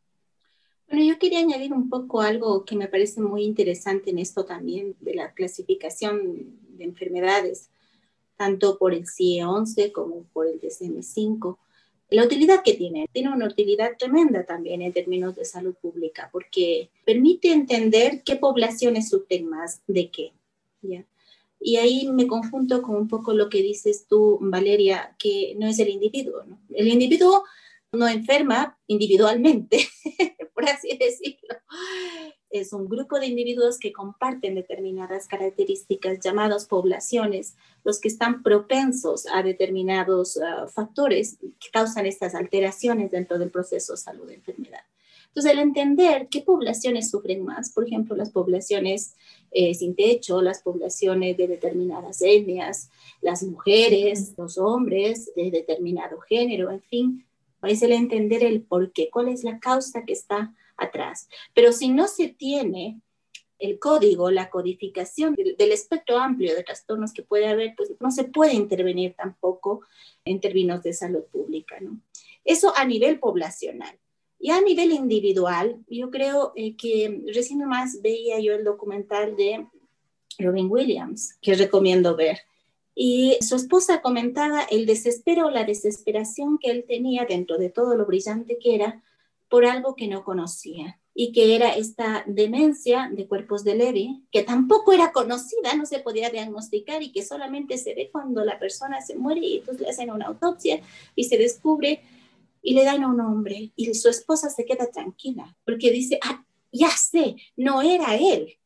Bueno, 0.90 1.04
yo 1.06 1.20
quería 1.20 1.40
añadir 1.40 1.74
un 1.74 1.90
poco 1.90 2.22
algo 2.22 2.64
que 2.64 2.76
me 2.76 2.88
parece 2.88 3.20
muy 3.20 3.44
interesante 3.44 4.12
en 4.12 4.20
esto 4.20 4.46
también 4.46 4.96
de 5.02 5.16
la 5.16 5.34
clasificación 5.34 6.56
de 6.78 6.84
enfermedades, 6.86 7.70
tanto 8.38 8.78
por 8.78 8.94
el 8.94 9.06
CIE-11 9.08 9.92
como 9.92 10.24
por 10.34 10.48
el 10.48 10.62
DSM-5. 10.62 11.58
La 12.10 12.24
utilidad 12.24 12.64
que 12.64 12.74
tiene, 12.74 13.10
tiene 13.12 13.34
una 13.34 13.48
utilidad 13.48 13.98
tremenda 13.98 14.46
también 14.46 14.82
en 14.82 14.94
términos 14.94 15.36
de 15.36 15.44
salud 15.44 15.76
pública, 15.76 16.30
porque 16.32 16.90
permite 17.06 17.52
entender 17.52 18.24
qué 18.24 18.38
poblaciones 18.38 19.10
sufren 19.10 19.50
más 19.50 19.82
de 19.88 20.10
qué. 20.10 20.32
¿ya? 20.82 21.06
Y 21.60 21.78
ahí 21.78 22.08
me 22.12 22.28
conjunto 22.28 22.82
con 22.82 22.96
un 22.96 23.08
poco 23.08 23.34
lo 23.34 23.50
que 23.50 23.62
dices 23.62 24.06
tú, 24.08 24.38
Valeria, 24.40 25.16
que 25.18 25.56
no 25.58 25.68
es 25.68 25.80
el 25.80 25.90
individuo. 25.90 26.44
¿no? 26.46 26.60
El 26.70 26.88
individuo 26.88 27.44
no 27.92 28.08
enferma 28.08 28.78
individualmente, 28.88 29.88
por 30.54 30.66
así 30.66 30.98
decirlo. 30.98 31.58
Es 32.50 32.72
un 32.72 32.88
grupo 32.88 33.20
de 33.20 33.28
individuos 33.28 33.78
que 33.78 33.92
comparten 33.92 34.56
determinadas 34.56 35.28
características 35.28 36.20
llamadas 36.20 36.66
poblaciones, 36.66 37.56
los 37.84 38.00
que 38.00 38.08
están 38.08 38.42
propensos 38.42 39.28
a 39.28 39.44
determinados 39.44 40.38
uh, 40.38 40.68
factores 40.70 41.38
que 41.60 41.70
causan 41.72 42.06
estas 42.06 42.36
alteraciones 42.36 43.12
dentro 43.12 43.38
del 43.38 43.52
proceso 43.52 43.98
salud-enfermedad. 43.98 44.82
Entonces, 45.28 45.52
el 45.52 45.60
entender 45.60 46.30
qué 46.32 46.42
poblaciones 46.42 47.12
sufren 47.12 47.44
más, 47.44 47.72
por 47.72 47.86
ejemplo, 47.86 48.16
las 48.16 48.32
poblaciones 48.32 49.16
eh, 49.52 49.76
sin 49.76 49.96
techo, 49.96 50.42
las 50.42 50.64
poblaciones 50.64 51.38
de 51.38 51.48
determinadas 51.48 52.22
etnias, 52.22 52.90
las 53.22 53.44
mujeres, 53.44 54.34
los 54.38 54.58
hombres 54.58 55.32
de 55.36 55.52
determinado 55.52 56.20
género, 56.22 56.72
en 56.72 56.82
fin, 56.82 57.26
es 57.64 57.82
el 57.82 57.92
entender 57.92 58.44
el 58.44 58.62
por 58.62 58.92
qué, 58.92 59.10
cuál 59.12 59.28
es 59.28 59.44
la 59.44 59.60
causa 59.60 60.06
que 60.06 60.14
está 60.14 60.56
atrás. 60.78 61.28
Pero 61.54 61.72
si 61.72 61.90
no 61.90 62.08
se 62.08 62.30
tiene 62.30 63.02
el 63.60 63.80
código, 63.80 64.30
la 64.30 64.50
codificación 64.50 65.34
del, 65.34 65.72
espectro 65.72 66.20
amplio 66.20 66.56
de 66.56 66.64
trastornos 66.64 67.12
que 67.12 67.24
puede 67.24 67.48
haber, 67.48 67.74
pues 67.76 67.92
no 68.00 68.12
se 68.12 68.26
puede 68.26 68.54
intervenir 68.54 69.16
tampoco 69.16 69.82
en 70.26 70.40
términos 70.40 70.84
de 70.84 70.94
salud 70.94 71.24
pública, 71.32 71.78
¿no? 71.80 72.00
Eso 72.44 72.74
a 72.76 72.86
nivel 72.86 73.20
poblacional. 73.20 73.98
Y 74.40 74.52
a 74.52 74.62
nivel 74.62 74.92
individual, 74.92 75.84
yo 75.90 76.12
creo 76.12 76.54
eh, 76.56 76.76
que 76.78 77.24
recién 77.34 77.60
más 77.68 78.02
veía 78.04 78.40
yo 78.40 78.54
el 78.54 78.64
documental 78.64 79.36
de 79.36 79.66
Robin 80.38 80.70
Williams, 80.70 81.36
que 81.42 81.56
recomiendo 81.56 82.16
ver. 82.16 82.40
Y 82.94 83.38
su 83.42 83.56
esposa 83.56 84.02
comentaba 84.02 84.64
el 84.64 84.86
desespero 84.86 85.48
o 85.48 85.52
la 85.52 85.64
desesperación 85.64 86.60
que 86.60 86.70
él 86.70 86.86
tenía 86.88 87.26
dentro 87.26 87.58
de 87.58 87.70
todo 87.70 87.96
lo 87.96 88.06
brillante 88.06 88.60
que 88.60 88.76
era 88.76 89.04
por 89.50 89.66
algo 89.66 89.96
que 89.96 90.08
no 90.08 90.24
conocía 90.24 91.00
y 91.14 91.32
que 91.32 91.56
era 91.56 91.70
esta 91.70 92.24
demencia 92.28 93.10
de 93.12 93.28
cuerpos 93.28 93.64
de 93.64 93.76
Levy, 93.76 94.28
que 94.32 94.44
tampoco 94.44 94.94
era 94.94 95.12
conocida, 95.12 95.74
no 95.76 95.86
se 95.86 96.00
podía 96.00 96.30
diagnosticar 96.30 97.02
y 97.02 97.12
que 97.12 97.26
solamente 97.26 97.78
se 97.78 97.96
ve 97.96 98.10
cuando 98.12 98.46
la 98.46 98.60
persona 98.60 99.02
se 99.02 99.16
muere 99.16 99.42
y 99.42 99.58
entonces 99.58 99.82
le 99.82 99.90
hacen 99.90 100.12
una 100.12 100.28
autopsia 100.28 100.82
y 101.16 101.24
se 101.24 101.38
descubre 101.38 102.04
y 102.62 102.74
le 102.74 102.84
dan 102.84 103.04
un 103.04 103.18
nombre 103.18 103.72
y 103.76 103.94
su 103.94 104.10
esposa 104.10 104.50
se 104.50 104.66
queda 104.66 104.92
tranquila 104.92 105.56
porque 105.66 105.92
dice, 105.92 106.20
ah, 106.24 106.46
ya 106.72 106.90
sé, 106.90 107.36
no 107.56 107.82
era 107.82 108.16
él, 108.16 108.60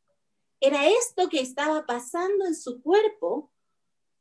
era 0.59 0.87
esto 0.87 1.29
que 1.29 1.39
estaba 1.39 1.85
pasando 1.85 2.45
en 2.45 2.55
su 2.55 2.81
cuerpo 2.81 3.51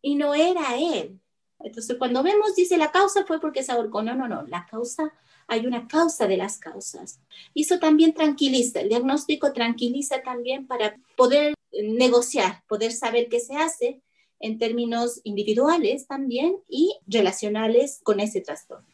y 0.03 0.15
no 0.15 0.35
era 0.35 0.77
él. 0.77 1.21
Entonces 1.59 1.97
cuando 1.99 2.23
vemos, 2.23 2.55
dice, 2.57 2.79
la 2.79 2.91
causa 2.91 3.25
fue 3.27 3.41
porque 3.41 3.63
se 3.63 3.73
ahorcó. 3.73 4.03
No, 4.03 4.15
no, 4.15 4.27
no, 4.27 4.43
la 4.47 4.67
causa, 4.67 5.13
hay 5.51 5.67
una 5.67 5.89
causa 5.89 6.29
de 6.29 6.37
las 6.37 6.59
causas. 6.59 7.21
Y 7.53 7.63
eso 7.63 7.81
también 7.81 8.15
tranquiliza, 8.15 8.81
el 8.81 8.89
diagnóstico 8.89 9.53
tranquiliza 9.53 10.23
también 10.23 10.67
para 10.67 10.97
poder 11.17 11.55
negociar, 11.73 12.63
poder 12.69 12.93
saber 12.93 13.29
qué 13.29 13.41
se 13.41 13.57
hace 13.57 14.01
en 14.39 14.59
términos 14.59 15.21
individuales 15.25 16.07
también 16.07 16.57
y 16.69 16.97
relacionales 17.07 18.01
con 18.05 18.21
ese 18.21 18.41
trastorno. 18.41 18.87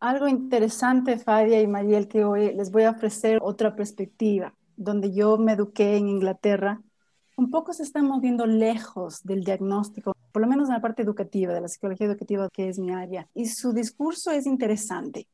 Algo 0.00 0.26
interesante, 0.26 1.16
Fadia 1.16 1.62
y 1.62 1.66
Mariel, 1.68 2.08
que 2.08 2.24
hoy 2.24 2.52
les 2.52 2.72
voy 2.72 2.82
a 2.82 2.90
ofrecer 2.90 3.38
otra 3.40 3.76
perspectiva. 3.76 4.52
Donde 4.76 5.14
yo 5.14 5.38
me 5.38 5.52
eduqué 5.52 5.96
en 5.96 6.08
Inglaterra, 6.08 6.82
un 7.36 7.50
poco 7.50 7.72
se 7.72 7.84
están 7.84 8.06
moviendo 8.06 8.46
lejos 8.46 9.22
del 9.22 9.44
diagnóstico, 9.44 10.13
por 10.34 10.42
lo 10.42 10.48
menos 10.48 10.68
en 10.68 10.74
la 10.74 10.80
parte 10.80 11.02
educativa, 11.02 11.54
de 11.54 11.60
la 11.60 11.68
psicología 11.68 12.08
educativa, 12.08 12.50
que 12.50 12.68
es 12.68 12.80
mi 12.80 12.90
área. 12.90 13.28
Y 13.34 13.46
su 13.46 13.72
discurso 13.72 14.32
es 14.32 14.46
interesante. 14.46 15.28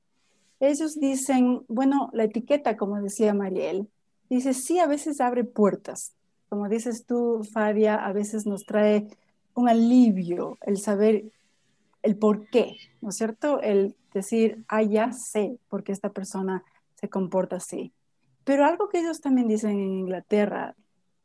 Ellos 0.61 1.01
dicen, 1.01 1.63
bueno, 1.69 2.11
la 2.13 2.25
etiqueta, 2.25 2.77
como 2.77 3.01
decía 3.01 3.33
Mariel, 3.33 3.89
dice, 4.29 4.53
sí, 4.53 4.79
a 4.79 4.87
veces 4.87 5.23
abre 5.23 5.45
puertas. 5.45 6.13
Como 6.51 6.69
dices 6.69 7.07
tú, 7.07 7.49
Fadia, 7.51 7.95
a 7.95 8.13
veces 8.13 8.45
nos 8.45 8.67
trae 8.67 9.09
un 9.55 9.71
alivio 9.71 10.59
el 10.67 10.77
saber 10.77 11.33
el 12.03 12.17
por 12.19 12.51
qué, 12.51 12.77
¿no 13.01 13.09
es 13.09 13.17
cierto? 13.17 13.59
El 13.63 13.97
decir, 14.13 14.67
ah, 14.69 14.83
ya 14.83 15.13
sé 15.13 15.57
por 15.71 15.83
qué 15.83 15.93
esta 15.93 16.11
persona 16.11 16.63
se 16.97 17.09
comporta 17.09 17.57
así. 17.57 17.95
Pero 18.45 18.67
algo 18.67 18.91
que 18.91 19.01
ellos 19.01 19.23
también 19.23 19.49
dicen 19.49 19.71
en 19.71 19.93
Inglaterra, 20.01 20.77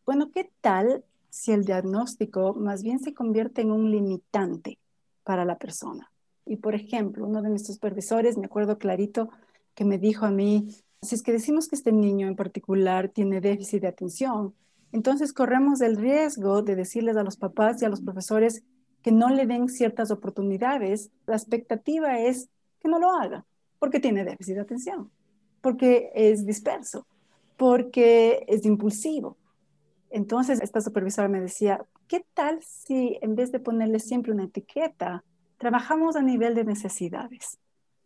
bueno, 0.06 0.32
¿qué 0.32 0.50
tal 0.62 1.04
si 1.36 1.52
el 1.52 1.66
diagnóstico 1.66 2.54
más 2.54 2.84
bien 2.84 3.00
se 3.00 3.14
convierte 3.14 3.62
en 3.62 3.72
un 3.72 3.92
limitante 3.92 4.80
para 5.24 5.46
la 5.46 5.58
persona? 5.58 6.12
Y 6.46 6.58
por 6.58 6.76
ejemplo, 6.76 7.26
uno 7.26 7.42
de 7.42 7.50
mis 7.50 7.66
supervisores, 7.66 8.38
me 8.38 8.46
acuerdo 8.46 8.78
clarito, 8.78 9.30
que 9.74 9.86
me 9.86 9.98
dijo 9.98 10.26
a 10.26 10.32
mí, 10.32 10.76
si 11.02 11.16
es 11.16 11.24
que 11.24 11.32
decimos 11.32 11.68
que 11.68 11.76
este 11.76 11.92
niño 11.92 12.28
en 12.28 12.36
particular 12.36 13.10
tiene 13.10 13.42
déficit 13.42 13.82
de 13.82 13.88
atención, 13.88 14.54
entonces 14.92 15.34
corremos 15.34 15.82
el 15.82 15.98
riesgo 15.98 16.62
de 16.62 16.76
decirles 16.76 17.18
a 17.18 17.24
los 17.24 17.38
papás 17.38 17.82
y 17.82 17.86
a 17.86 17.90
los 17.90 18.02
profesores 18.02 18.64
que 19.02 19.12
no 19.12 19.30
le 19.30 19.46
den 19.46 19.68
ciertas 19.68 20.12
oportunidades. 20.12 21.12
La 21.28 21.36
expectativa 21.36 22.20
es 22.20 22.50
no 22.88 23.00
lo 23.00 23.12
haga, 23.12 23.46
porque 23.80 24.00
tiene 24.00 24.24
déficit 24.24 24.56
de 24.56 24.62
atención, 24.62 25.12
porque 25.62 26.12
es 26.16 26.46
disperso, 26.46 27.06
porque 27.58 28.46
es 28.48 28.66
impulsivo. 28.66 29.38
Entonces, 30.10 30.62
esta 30.62 30.82
supervisora 30.82 31.28
me 31.28 31.42
decía, 31.42 31.86
¿qué 32.08 32.26
tal 32.34 32.62
si 32.62 33.18
en 33.22 33.36
vez 33.36 33.52
de 33.52 33.60
ponerle 33.60 34.00
siempre 34.00 34.32
una 34.32 34.46
etiqueta, 34.46 35.24
trabajamos 35.58 36.16
a 36.16 36.22
nivel 36.22 36.56
de 36.56 36.64
necesidades 36.64 37.58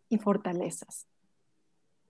y 0.10 0.18
fortalezas? 0.18 1.06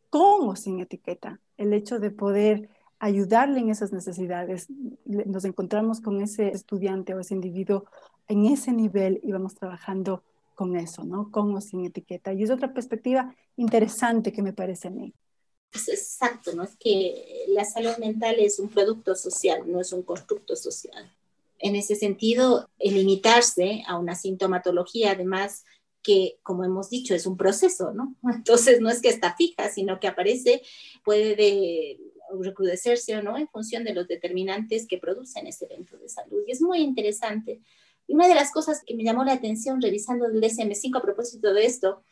Con 0.10 0.48
o 0.48 0.55
sin 0.55 0.79
etiqueta, 0.79 1.39
el 1.58 1.74
hecho 1.74 2.00
de 2.00 2.12
poder 2.12 2.69
ayudarle 3.00 3.60
en 3.60 3.69
esas 3.69 3.93
necesidades. 3.93 4.67
Nos 5.05 5.46
encontramos 5.46 6.01
con 6.01 6.22
ese 6.22 6.50
estudiante 6.50 7.13
o 7.13 7.19
ese 7.19 7.34
individuo 7.34 7.86
en 8.29 8.46
ese 8.46 8.72
nivel 8.72 9.19
íbamos 9.24 9.55
trabajando 9.55 10.24
con 10.55 10.75
eso, 10.75 11.03
¿no? 11.03 11.31
Con 11.31 11.53
o 11.55 11.62
sin 11.62 11.86
etiqueta. 11.86 12.31
Y 12.31 12.43
es 12.43 12.51
otra 12.51 12.74
perspectiva 12.74 13.34
interesante 13.58 14.31
que 14.31 14.43
me 14.43 14.53
parece 14.53 14.88
a 14.88 14.91
mí. 14.91 15.13
Pues 15.71 15.88
exacto, 15.89 16.53
¿no? 16.53 16.63
Es 16.63 16.75
que 16.77 17.45
la 17.49 17.63
salud 17.63 17.95
mental 17.97 18.35
es 18.39 18.59
un 18.59 18.69
producto 18.69 19.15
social, 19.15 19.63
no 19.65 19.79
es 19.79 19.93
un 19.93 20.03
constructo 20.03 20.55
social. 20.55 21.11
En 21.59 21.75
ese 21.75 21.95
sentido, 21.95 22.69
el 22.79 22.95
limitarse 22.95 23.83
a 23.88 23.97
una 23.97 24.15
sintomatología, 24.15 25.11
además, 25.11 25.65
que, 26.01 26.39
como 26.43 26.63
hemos 26.63 26.89
dicho, 26.89 27.13
es 27.13 27.25
un 27.25 27.38
proceso, 27.38 27.93
¿no? 27.93 28.15
Entonces, 28.33 28.81
no 28.81 28.89
es 28.89 29.01
que 29.01 29.09
está 29.09 29.35
fija, 29.35 29.69
sino 29.69 29.99
que 29.99 30.07
aparece, 30.07 30.63
puede 31.03 31.35
de 31.35 31.99
recrudecerse 32.31 33.15
o 33.17 33.23
no 33.23 33.38
en 33.38 33.47
función 33.47 33.83
de 33.83 33.93
los 33.93 34.07
determinantes 34.07 34.88
que 34.88 34.97
producen 34.97 35.47
ese 35.47 35.65
evento 35.65 35.97
de 35.97 36.09
salud. 36.09 36.43
Y 36.47 36.51
es 36.51 36.61
muy 36.61 36.79
interesante. 36.79 37.61
Y 38.07 38.13
una 38.13 38.27
de 38.27 38.35
las 38.35 38.51
cosas 38.51 38.81
que 38.85 38.95
me 38.95 39.03
llamó 39.03 39.23
la 39.23 39.33
atención 39.33 39.81
revisando 39.81 40.25
el 40.25 40.41
DSM-5 40.41 40.97
a 40.97 41.01
propósito 41.01 41.53
de 41.53 41.65
esto 41.65 42.03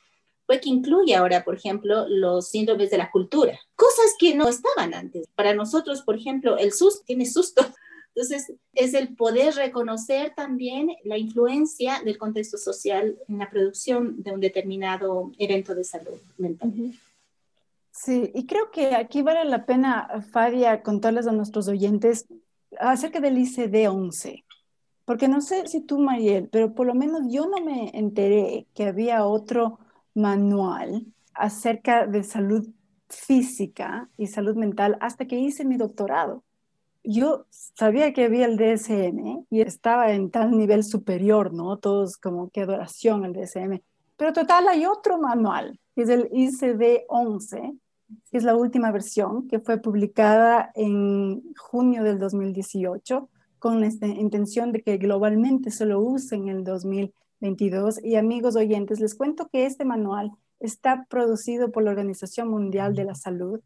fue 0.48 0.62
que 0.62 0.70
incluye 0.70 1.14
ahora, 1.14 1.44
por 1.44 1.56
ejemplo, 1.56 2.08
los 2.08 2.50
síndromes 2.50 2.90
de 2.90 2.98
la 2.98 3.12
cultura, 3.12 3.60
cosas 3.76 4.16
que 4.18 4.34
no 4.34 4.48
estaban 4.48 4.94
antes. 4.94 5.28
Para 5.36 5.54
nosotros, 5.54 6.02
por 6.02 6.16
ejemplo, 6.16 6.58
el 6.58 6.72
susto 6.72 7.04
tiene 7.06 7.26
susto. 7.26 7.64
Entonces, 8.16 8.54
es 8.74 8.96
el 8.96 9.16
poder 9.16 9.54
reconocer 9.54 10.34
también 10.36 10.90
la 11.04 11.20
influencia 11.20 12.02
del 12.04 12.18
contexto 12.18 12.58
social 12.58 13.16
en 13.28 13.38
la 13.38 13.50
producción 13.50 14.24
de 14.24 14.32
un 14.32 14.40
determinado 14.40 15.32
evento 15.38 15.76
de 15.76 15.84
salud 15.84 16.18
mental. 16.38 16.74
Sí, 17.92 18.32
y 18.34 18.48
creo 18.48 18.72
que 18.72 18.96
aquí 18.96 19.22
vale 19.22 19.44
la 19.46 19.66
pena, 19.66 20.24
Fadia, 20.32 20.82
contarles 20.82 21.28
a 21.28 21.32
nuestros 21.32 21.68
oyentes 21.68 22.26
acerca 22.80 23.20
del 23.20 23.38
ICD-11, 23.38 24.46
porque 25.06 25.28
no 25.28 25.42
sé 25.42 25.68
si 25.68 25.82
tú, 25.82 26.00
Mariel, 26.00 26.48
pero 26.52 26.74
por 26.74 26.88
lo 26.88 26.96
menos 26.96 27.22
yo 27.30 27.48
no 27.48 27.60
me 27.64 27.92
enteré 27.94 28.66
que 28.74 28.86
había 28.86 29.26
otro 29.26 29.80
manual 30.18 31.06
acerca 31.34 32.08
de 32.08 32.24
salud 32.24 32.68
física 33.08 34.10
y 34.18 34.28
salud 34.28 34.56
mental 34.56 34.98
hasta 35.00 35.26
que 35.28 35.40
hice 35.40 35.64
mi 35.64 35.78
doctorado. 35.78 36.44
Yo 37.04 37.46
sabía 37.50 38.12
que 38.12 38.26
había 38.26 38.46
el 38.46 38.58
DSM 38.58 39.46
y 39.50 39.62
estaba 39.62 40.12
en 40.12 40.30
tal 40.30 40.58
nivel 40.58 40.84
superior, 40.84 41.54
¿no? 41.54 41.78
Todos 41.78 42.18
como 42.18 42.50
que 42.50 42.62
adoración 42.62 43.24
al 43.24 43.34
DSM. 43.34 43.82
Pero 44.18 44.34
total, 44.34 44.68
hay 44.68 44.86
otro 44.86 45.18
manual, 45.20 45.80
que 45.96 46.02
es 46.02 46.10
el 46.10 46.30
ICD-11, 46.32 47.80
que 48.32 48.38
es 48.38 48.44
la 48.44 48.56
última 48.56 48.92
versión, 48.92 49.48
que 49.48 49.60
fue 49.60 49.78
publicada 49.78 50.72
en 50.76 51.44
junio 51.56 52.04
del 52.04 52.20
2018, 52.20 53.30
con 53.60 53.80
la 53.80 53.88
intención 53.88 54.72
de 54.72 54.82
que 54.82 54.98
globalmente 54.98 55.72
se 55.72 55.86
lo 55.86 56.02
use 56.02 56.36
en 56.36 56.50
el 56.50 56.64
2022. 57.42 58.04
Y 58.04 58.16
amigos 58.16 58.56
oyentes, 58.56 59.00
les 59.00 59.16
cuento 59.16 59.48
que 59.52 59.66
este 59.66 59.86
manual 59.86 60.32
está 60.60 61.06
producido 61.10 61.72
por 61.72 61.84
la 61.84 61.92
Organización 61.92 62.50
Mundial 62.50 62.96
de 62.96 63.06
la 63.06 63.16
Salud, 63.16 63.60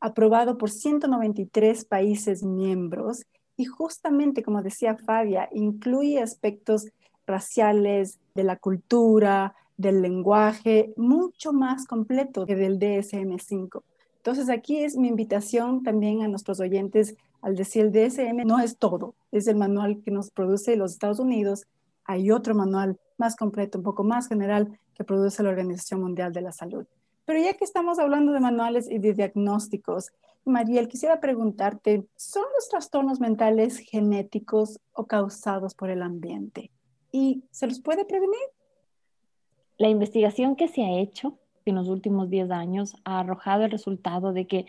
aprobado 0.00 0.58
por 0.58 0.70
193 0.70 1.84
países 1.84 2.42
miembros 2.42 3.22
y 3.56 3.64
justamente, 3.64 4.42
como 4.42 4.62
decía 4.62 4.96
Fabia, 4.96 5.48
incluye 5.52 6.20
aspectos 6.20 6.86
raciales, 7.26 8.18
de 8.34 8.44
la 8.44 8.56
cultura, 8.56 9.54
del 9.78 10.02
lenguaje, 10.02 10.92
mucho 10.96 11.52
más 11.52 11.86
completo 11.86 12.46
que 12.46 12.54
del 12.54 12.78
DSM-5. 12.78 13.82
Entonces 14.18 14.50
aquí 14.50 14.84
es 14.84 14.96
mi 14.96 15.08
invitación 15.08 15.82
también 15.82 16.22
a 16.22 16.28
nuestros 16.28 16.60
oyentes 16.60 17.16
al 17.42 17.54
decir 17.54 17.86
el 17.86 17.92
DSM 17.92 18.44
no 18.44 18.58
es 18.58 18.76
todo, 18.76 19.14
es 19.30 19.46
el 19.46 19.56
manual 19.56 20.02
que 20.04 20.10
nos 20.10 20.30
produce 20.30 20.76
los 20.76 20.92
Estados 20.92 21.20
Unidos. 21.20 21.66
Hay 22.04 22.30
otro 22.30 22.54
manual 22.54 22.98
más 23.18 23.36
completo, 23.36 23.78
un 23.78 23.84
poco 23.84 24.04
más 24.04 24.28
general, 24.28 24.78
que 24.94 25.04
produce 25.04 25.42
la 25.42 25.50
Organización 25.50 26.00
Mundial 26.00 26.32
de 26.32 26.42
la 26.42 26.52
Salud. 26.52 26.86
Pero 27.24 27.40
ya 27.40 27.54
que 27.54 27.64
estamos 27.64 27.98
hablando 27.98 28.32
de 28.32 28.40
manuales 28.40 28.88
y 28.90 28.98
de 28.98 29.12
diagnósticos, 29.12 30.12
Mariel, 30.44 30.86
quisiera 30.86 31.20
preguntarte, 31.20 32.06
¿son 32.14 32.44
los 32.54 32.68
trastornos 32.68 33.18
mentales 33.18 33.78
genéticos 33.78 34.78
o 34.92 35.06
causados 35.06 35.74
por 35.74 35.90
el 35.90 36.02
ambiente? 36.02 36.70
¿Y 37.10 37.42
se 37.50 37.66
los 37.66 37.80
puede 37.80 38.04
prevenir? 38.04 38.38
La 39.76 39.88
investigación 39.88 40.54
que 40.54 40.68
se 40.68 40.84
ha 40.84 41.00
hecho 41.00 41.36
en 41.64 41.74
los 41.74 41.88
últimos 41.88 42.30
10 42.30 42.52
años 42.52 42.94
ha 43.04 43.18
arrojado 43.18 43.64
el 43.64 43.72
resultado 43.72 44.32
de 44.32 44.46
que 44.46 44.66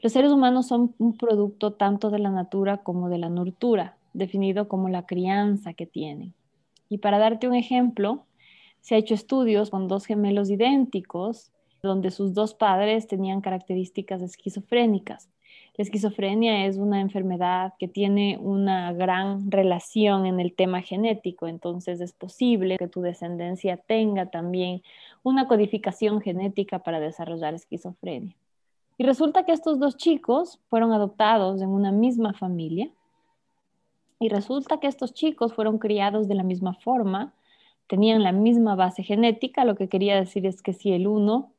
los 0.00 0.12
seres 0.12 0.30
humanos 0.30 0.68
son 0.68 0.94
un 0.98 1.16
producto 1.16 1.72
tanto 1.72 2.10
de 2.10 2.20
la 2.20 2.30
natura 2.30 2.78
como 2.78 3.08
de 3.08 3.18
la 3.18 3.28
nurtura, 3.28 3.96
definido 4.12 4.68
como 4.68 4.88
la 4.88 5.04
crianza 5.04 5.74
que 5.74 5.86
tienen. 5.86 6.32
Y 6.88 6.98
para 6.98 7.18
darte 7.18 7.48
un 7.48 7.54
ejemplo, 7.54 8.24
se 8.80 8.94
ha 8.94 8.98
hecho 8.98 9.14
estudios 9.14 9.70
con 9.70 9.88
dos 9.88 10.06
gemelos 10.06 10.50
idénticos, 10.50 11.50
donde 11.82 12.10
sus 12.10 12.34
dos 12.34 12.54
padres 12.54 13.06
tenían 13.06 13.40
características 13.40 14.22
esquizofrénicas. 14.22 15.28
La 15.76 15.84
esquizofrenia 15.84 16.66
es 16.66 16.76
una 16.76 17.00
enfermedad 17.00 17.74
que 17.78 17.86
tiene 17.86 18.36
una 18.40 18.92
gran 18.92 19.48
relación 19.50 20.26
en 20.26 20.40
el 20.40 20.52
tema 20.52 20.82
genético, 20.82 21.46
entonces 21.46 22.00
es 22.00 22.12
posible 22.12 22.78
que 22.78 22.88
tu 22.88 23.00
descendencia 23.00 23.76
tenga 23.76 24.26
también 24.26 24.82
una 25.22 25.46
codificación 25.46 26.20
genética 26.20 26.80
para 26.80 26.98
desarrollar 26.98 27.54
esquizofrenia. 27.54 28.34
Y 28.96 29.04
resulta 29.04 29.44
que 29.44 29.52
estos 29.52 29.78
dos 29.78 29.96
chicos 29.96 30.58
fueron 30.68 30.92
adoptados 30.92 31.62
en 31.62 31.68
una 31.68 31.92
misma 31.92 32.32
familia 32.32 32.90
y 34.20 34.28
resulta 34.28 34.80
que 34.80 34.86
estos 34.86 35.14
chicos 35.14 35.54
fueron 35.54 35.78
criados 35.78 36.28
de 36.28 36.34
la 36.34 36.42
misma 36.42 36.74
forma, 36.74 37.34
tenían 37.86 38.22
la 38.22 38.32
misma 38.32 38.74
base 38.74 39.02
genética, 39.02 39.64
lo 39.64 39.76
que 39.76 39.88
quería 39.88 40.16
decir 40.16 40.46
es 40.46 40.62
que 40.62 40.72
si 40.72 40.92
el 40.92 41.06
uno 41.06 41.52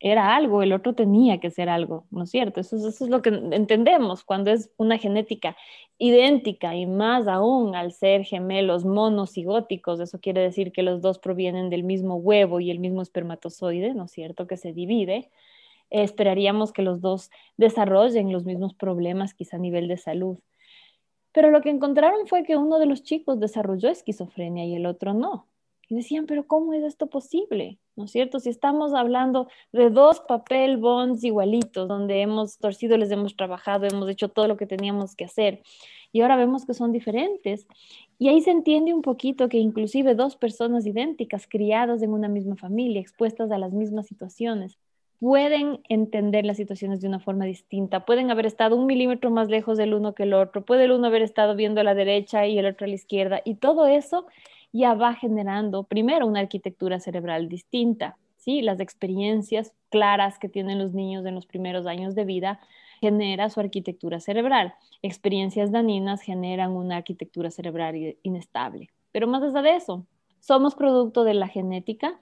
era 0.00 0.34
algo, 0.34 0.62
el 0.62 0.72
otro 0.72 0.94
tenía 0.94 1.40
que 1.40 1.50
ser 1.50 1.68
algo, 1.68 2.06
¿no 2.10 2.22
es 2.24 2.30
cierto? 2.30 2.60
Eso, 2.60 2.76
es 2.76 3.00
lo 3.02 3.20
que 3.20 3.28
entendemos 3.28 4.24
cuando 4.24 4.50
es 4.50 4.70
una 4.78 4.96
genética 4.96 5.56
idéntica 5.98 6.74
y 6.74 6.86
más 6.86 7.28
aún 7.28 7.74
al 7.74 7.92
ser 7.92 8.24
gemelos 8.24 8.86
monocigóticos, 8.86 10.00
eso 10.00 10.18
quiere 10.18 10.40
decir 10.40 10.72
que 10.72 10.82
los 10.82 11.02
dos 11.02 11.18
provienen 11.18 11.68
del 11.68 11.84
mismo 11.84 12.16
huevo 12.16 12.60
y 12.60 12.70
el 12.70 12.78
mismo 12.78 13.02
espermatozoide, 13.02 13.92
¿no 13.94 14.04
es 14.04 14.12
cierto? 14.12 14.46
Que 14.46 14.56
se 14.56 14.72
divide. 14.72 15.30
esperaríamos 15.90 16.72
que 16.72 16.82
los 16.82 17.00
dos 17.00 17.30
desarrollen 17.56 18.32
los 18.32 18.44
mismos 18.44 18.74
problemas 18.74 19.34
quizá 19.34 19.56
a 19.56 19.60
nivel 19.60 19.88
de 19.88 19.98
salud. 19.98 20.38
Pero 21.32 21.50
lo 21.50 21.60
que 21.60 21.70
encontraron 21.70 22.26
fue 22.26 22.42
que 22.42 22.56
uno 22.56 22.78
de 22.78 22.86
los 22.86 23.02
chicos 23.02 23.38
desarrolló 23.40 23.88
esquizofrenia 23.88 24.64
y 24.64 24.74
el 24.74 24.86
otro 24.86 25.14
no. 25.14 25.46
Y 25.88 25.96
decían, 25.96 26.26
pero 26.26 26.46
¿cómo 26.46 26.72
es 26.72 26.84
esto 26.84 27.08
posible? 27.08 27.78
¿No 27.96 28.04
es 28.04 28.12
cierto? 28.12 28.38
Si 28.38 28.48
estamos 28.48 28.94
hablando 28.94 29.48
de 29.72 29.90
dos 29.90 30.20
papel 30.20 30.76
bonds 30.76 31.24
igualitos, 31.24 31.88
donde 31.88 32.22
hemos 32.22 32.58
torcido, 32.58 32.96
les 32.96 33.10
hemos 33.10 33.34
trabajado, 33.34 33.86
hemos 33.86 34.08
hecho 34.08 34.28
todo 34.28 34.46
lo 34.46 34.56
que 34.56 34.66
teníamos 34.66 35.16
que 35.16 35.24
hacer, 35.24 35.62
y 36.12 36.20
ahora 36.20 36.36
vemos 36.36 36.64
que 36.64 36.74
son 36.74 36.92
diferentes. 36.92 37.66
Y 38.18 38.28
ahí 38.28 38.40
se 38.40 38.52
entiende 38.52 38.94
un 38.94 39.02
poquito 39.02 39.48
que 39.48 39.58
inclusive 39.58 40.14
dos 40.14 40.36
personas 40.36 40.86
idénticas, 40.86 41.46
criadas 41.48 42.02
en 42.02 42.12
una 42.12 42.28
misma 42.28 42.56
familia, 42.56 43.00
expuestas 43.00 43.50
a 43.50 43.58
las 43.58 43.72
mismas 43.72 44.06
situaciones, 44.06 44.78
pueden 45.20 45.80
entender 45.88 46.46
las 46.46 46.56
situaciones 46.56 47.00
de 47.00 47.08
una 47.08 47.20
forma 47.20 47.44
distinta, 47.44 48.06
pueden 48.06 48.30
haber 48.30 48.46
estado 48.46 48.74
un 48.74 48.86
milímetro 48.86 49.30
más 49.30 49.48
lejos 49.48 49.76
del 49.76 49.92
uno 49.92 50.14
que 50.14 50.22
el 50.22 50.32
otro, 50.32 50.64
puede 50.64 50.84
el 50.84 50.92
uno 50.92 51.06
haber 51.06 51.22
estado 51.22 51.54
viendo 51.54 51.82
a 51.82 51.84
la 51.84 51.94
derecha 51.94 52.46
y 52.46 52.58
el 52.58 52.66
otro 52.66 52.86
a 52.86 52.88
la 52.88 52.94
izquierda, 52.94 53.42
y 53.44 53.56
todo 53.56 53.86
eso 53.86 54.26
ya 54.72 54.94
va 54.94 55.14
generando 55.14 55.84
primero 55.84 56.26
una 56.26 56.40
arquitectura 56.40 57.00
cerebral 57.00 57.48
distinta, 57.48 58.16
¿sí? 58.38 58.62
Las 58.62 58.80
experiencias 58.80 59.74
claras 59.90 60.38
que 60.38 60.48
tienen 60.48 60.78
los 60.78 60.94
niños 60.94 61.26
en 61.26 61.34
los 61.34 61.44
primeros 61.44 61.86
años 61.86 62.14
de 62.14 62.24
vida 62.24 62.60
genera 63.00 63.50
su 63.50 63.60
arquitectura 63.60 64.20
cerebral. 64.20 64.74
Experiencias 65.02 65.70
daninas 65.70 66.22
generan 66.22 66.70
una 66.70 66.96
arquitectura 66.96 67.50
cerebral 67.50 68.16
inestable. 68.22 68.88
Pero 69.12 69.26
más 69.26 69.42
allá 69.42 69.62
de 69.62 69.76
eso, 69.76 70.06
somos 70.38 70.74
producto 70.74 71.24
de 71.24 71.34
la 71.34 71.48
genética, 71.48 72.20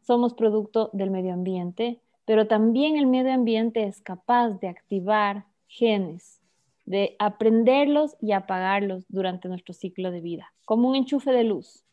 somos 0.00 0.34
producto 0.34 0.90
del 0.92 1.10
medio 1.10 1.34
ambiente, 1.34 2.00
pero 2.28 2.46
también 2.46 2.98
el 2.98 3.06
medio 3.06 3.32
ambiente 3.32 3.84
es 3.84 4.02
capaz 4.02 4.50
de 4.60 4.68
activar 4.68 5.46
genes, 5.66 6.42
de 6.84 7.16
aprenderlos 7.18 8.18
y 8.20 8.32
apagarlos 8.32 9.06
durante 9.08 9.48
nuestro 9.48 9.72
ciclo 9.72 10.10
de 10.10 10.20
vida, 10.20 10.52
como 10.66 10.90
un 10.90 10.94
enchufe 10.94 11.32
de 11.32 11.44
luz. 11.44 11.86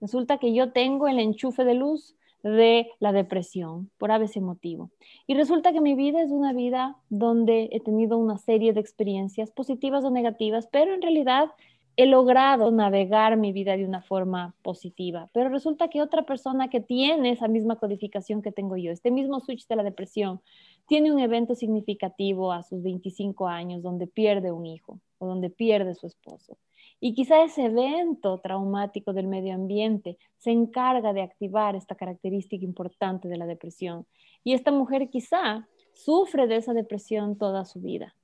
Resulta 0.00 0.38
que 0.38 0.54
yo 0.54 0.72
tengo 0.72 1.08
el 1.08 1.18
enchufe 1.18 1.66
de 1.66 1.74
luz 1.74 2.16
de 2.42 2.88
la 3.00 3.12
depresión 3.12 3.90
por 3.98 4.10
ese 4.10 4.40
motivo. 4.40 4.90
Y 5.26 5.34
resulta 5.34 5.74
que 5.74 5.82
mi 5.82 5.94
vida 5.94 6.22
es 6.22 6.30
una 6.30 6.54
vida 6.54 6.96
donde 7.10 7.68
he 7.70 7.80
tenido 7.80 8.16
una 8.16 8.38
serie 8.38 8.72
de 8.72 8.80
experiencias 8.80 9.50
positivas 9.50 10.04
o 10.04 10.10
negativas, 10.10 10.68
pero 10.72 10.94
en 10.94 11.02
realidad 11.02 11.50
he 11.96 12.06
logrado 12.06 12.70
navegar 12.70 13.36
mi 13.36 13.52
vida 13.52 13.76
de 13.76 13.84
una 13.84 14.00
forma 14.00 14.54
positiva. 14.62 15.28
Pero 15.32 15.50
resulta 15.50 15.88
que 15.88 16.00
otra 16.00 16.24
persona 16.24 16.68
que 16.68 16.80
tiene 16.80 17.30
esa 17.30 17.48
misma 17.48 17.76
codificación 17.76 18.40
que 18.40 18.52
tengo 18.52 18.76
yo, 18.76 18.90
este 18.90 19.10
mismo 19.10 19.40
switch 19.40 19.66
de 19.66 19.76
la 19.76 19.82
depresión, 19.82 20.40
tiene 20.86 21.12
un 21.12 21.20
evento 21.20 21.54
significativo 21.54 22.52
a 22.52 22.62
sus 22.62 22.82
25 22.82 23.46
años 23.46 23.82
donde 23.82 24.06
pierde 24.06 24.52
un 24.52 24.66
hijo 24.66 25.00
o 25.18 25.26
donde 25.26 25.50
pierde 25.50 25.94
su 25.94 26.06
esposo 26.06 26.58
Y 26.98 27.14
quizá 27.14 27.44
ese 27.44 27.66
evento 27.66 28.38
traumático 28.38 29.12
del 29.12 29.28
medio 29.28 29.54
ambiente 29.54 30.18
se 30.38 30.50
encarga 30.50 31.12
de 31.12 31.22
activar 31.22 31.76
esta 31.76 31.94
característica 31.94 32.64
importante 32.64 33.28
de 33.28 33.36
la 33.36 33.46
depresión. 33.46 34.06
Y 34.44 34.54
esta 34.54 34.72
mujer 34.72 35.10
quizá 35.10 35.68
sufre 35.92 36.46
de 36.46 36.56
esa 36.56 36.72
depresión 36.72 37.36
toda 37.36 37.64
su 37.64 37.80
vida, 37.80 38.16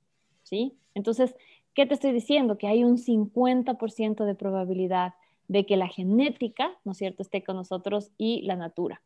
¿sí? 0.43 0.75
Entonces, 0.95 1.35
¿qué 1.79 1.85
te 1.85 1.93
estoy 1.93 2.11
diciendo? 2.11 2.57
Que 2.57 2.67
hay 2.67 2.83
un 2.83 2.97
50% 2.97 4.25
de 4.25 4.35
probabilidad 4.35 5.13
de 5.47 5.65
que 5.65 5.77
la 5.77 5.87
genética, 5.87 6.77
¿no 6.83 6.91
es 6.91 6.97
cierto?, 6.97 7.23
esté 7.23 7.41
con 7.41 7.55
nosotros 7.55 8.11
y 8.17 8.41
la 8.41 8.57
natura. 8.57 9.01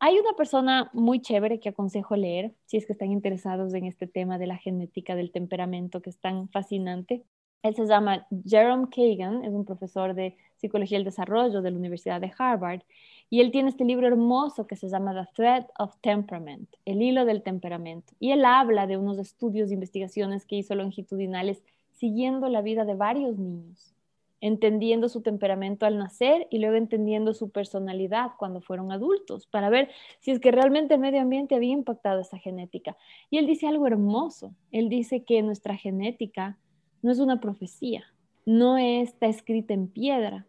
Hay 0.00 0.18
una 0.18 0.34
persona 0.36 0.90
muy 0.92 1.22
chévere 1.22 1.60
que 1.60 1.70
aconsejo 1.70 2.16
leer, 2.16 2.52
si 2.66 2.76
es 2.76 2.84
que 2.84 2.92
están 2.92 3.10
interesados 3.10 3.72
en 3.72 3.86
este 3.86 4.06
tema 4.06 4.36
de 4.36 4.48
la 4.48 4.58
genética 4.58 5.14
del 5.14 5.32
temperamento 5.32 6.02
que 6.02 6.10
es 6.10 6.18
tan 6.18 6.50
fascinante. 6.50 7.24
Él 7.62 7.74
se 7.74 7.86
llama 7.86 8.26
Jerome 8.44 8.88
Kagan, 8.94 9.42
es 9.42 9.54
un 9.54 9.64
profesor 9.64 10.12
de 10.12 10.36
psicología 10.56 10.98
del 10.98 11.06
desarrollo 11.06 11.62
de 11.62 11.70
la 11.70 11.78
Universidad 11.78 12.20
de 12.20 12.34
Harvard, 12.36 12.82
y 13.30 13.40
él 13.40 13.50
tiene 13.50 13.70
este 13.70 13.86
libro 13.86 14.06
hermoso 14.06 14.66
que 14.66 14.76
se 14.76 14.90
llama 14.90 15.14
The 15.14 15.30
Thread 15.34 15.66
of 15.78 15.96
Temperament, 16.02 16.68
el 16.84 17.00
hilo 17.00 17.24
del 17.24 17.42
temperamento. 17.42 18.12
Y 18.20 18.32
él 18.32 18.44
habla 18.44 18.86
de 18.86 18.98
unos 18.98 19.18
estudios 19.18 19.72
investigaciones 19.72 20.44
que 20.44 20.56
hizo 20.56 20.74
longitudinales 20.74 21.62
siguiendo 22.00 22.48
la 22.48 22.62
vida 22.62 22.86
de 22.86 22.94
varios 22.94 23.36
niños, 23.36 23.94
entendiendo 24.40 25.10
su 25.10 25.20
temperamento 25.20 25.84
al 25.84 25.98
nacer 25.98 26.48
y 26.50 26.58
luego 26.58 26.76
entendiendo 26.76 27.34
su 27.34 27.50
personalidad 27.50 28.30
cuando 28.38 28.62
fueron 28.62 28.90
adultos, 28.90 29.46
para 29.46 29.68
ver 29.68 29.90
si 30.20 30.30
es 30.30 30.40
que 30.40 30.50
realmente 30.50 30.94
el 30.94 31.00
medio 31.00 31.20
ambiente 31.20 31.54
había 31.54 31.72
impactado 31.72 32.22
esa 32.22 32.38
genética. 32.38 32.96
Y 33.28 33.36
él 33.36 33.46
dice 33.46 33.66
algo 33.66 33.86
hermoso, 33.86 34.54
él 34.72 34.88
dice 34.88 35.24
que 35.24 35.42
nuestra 35.42 35.76
genética 35.76 36.56
no 37.02 37.12
es 37.12 37.18
una 37.18 37.38
profecía, 37.38 38.04
no 38.46 38.78
está 38.78 39.26
escrita 39.26 39.74
en 39.74 39.86
piedra. 39.86 40.46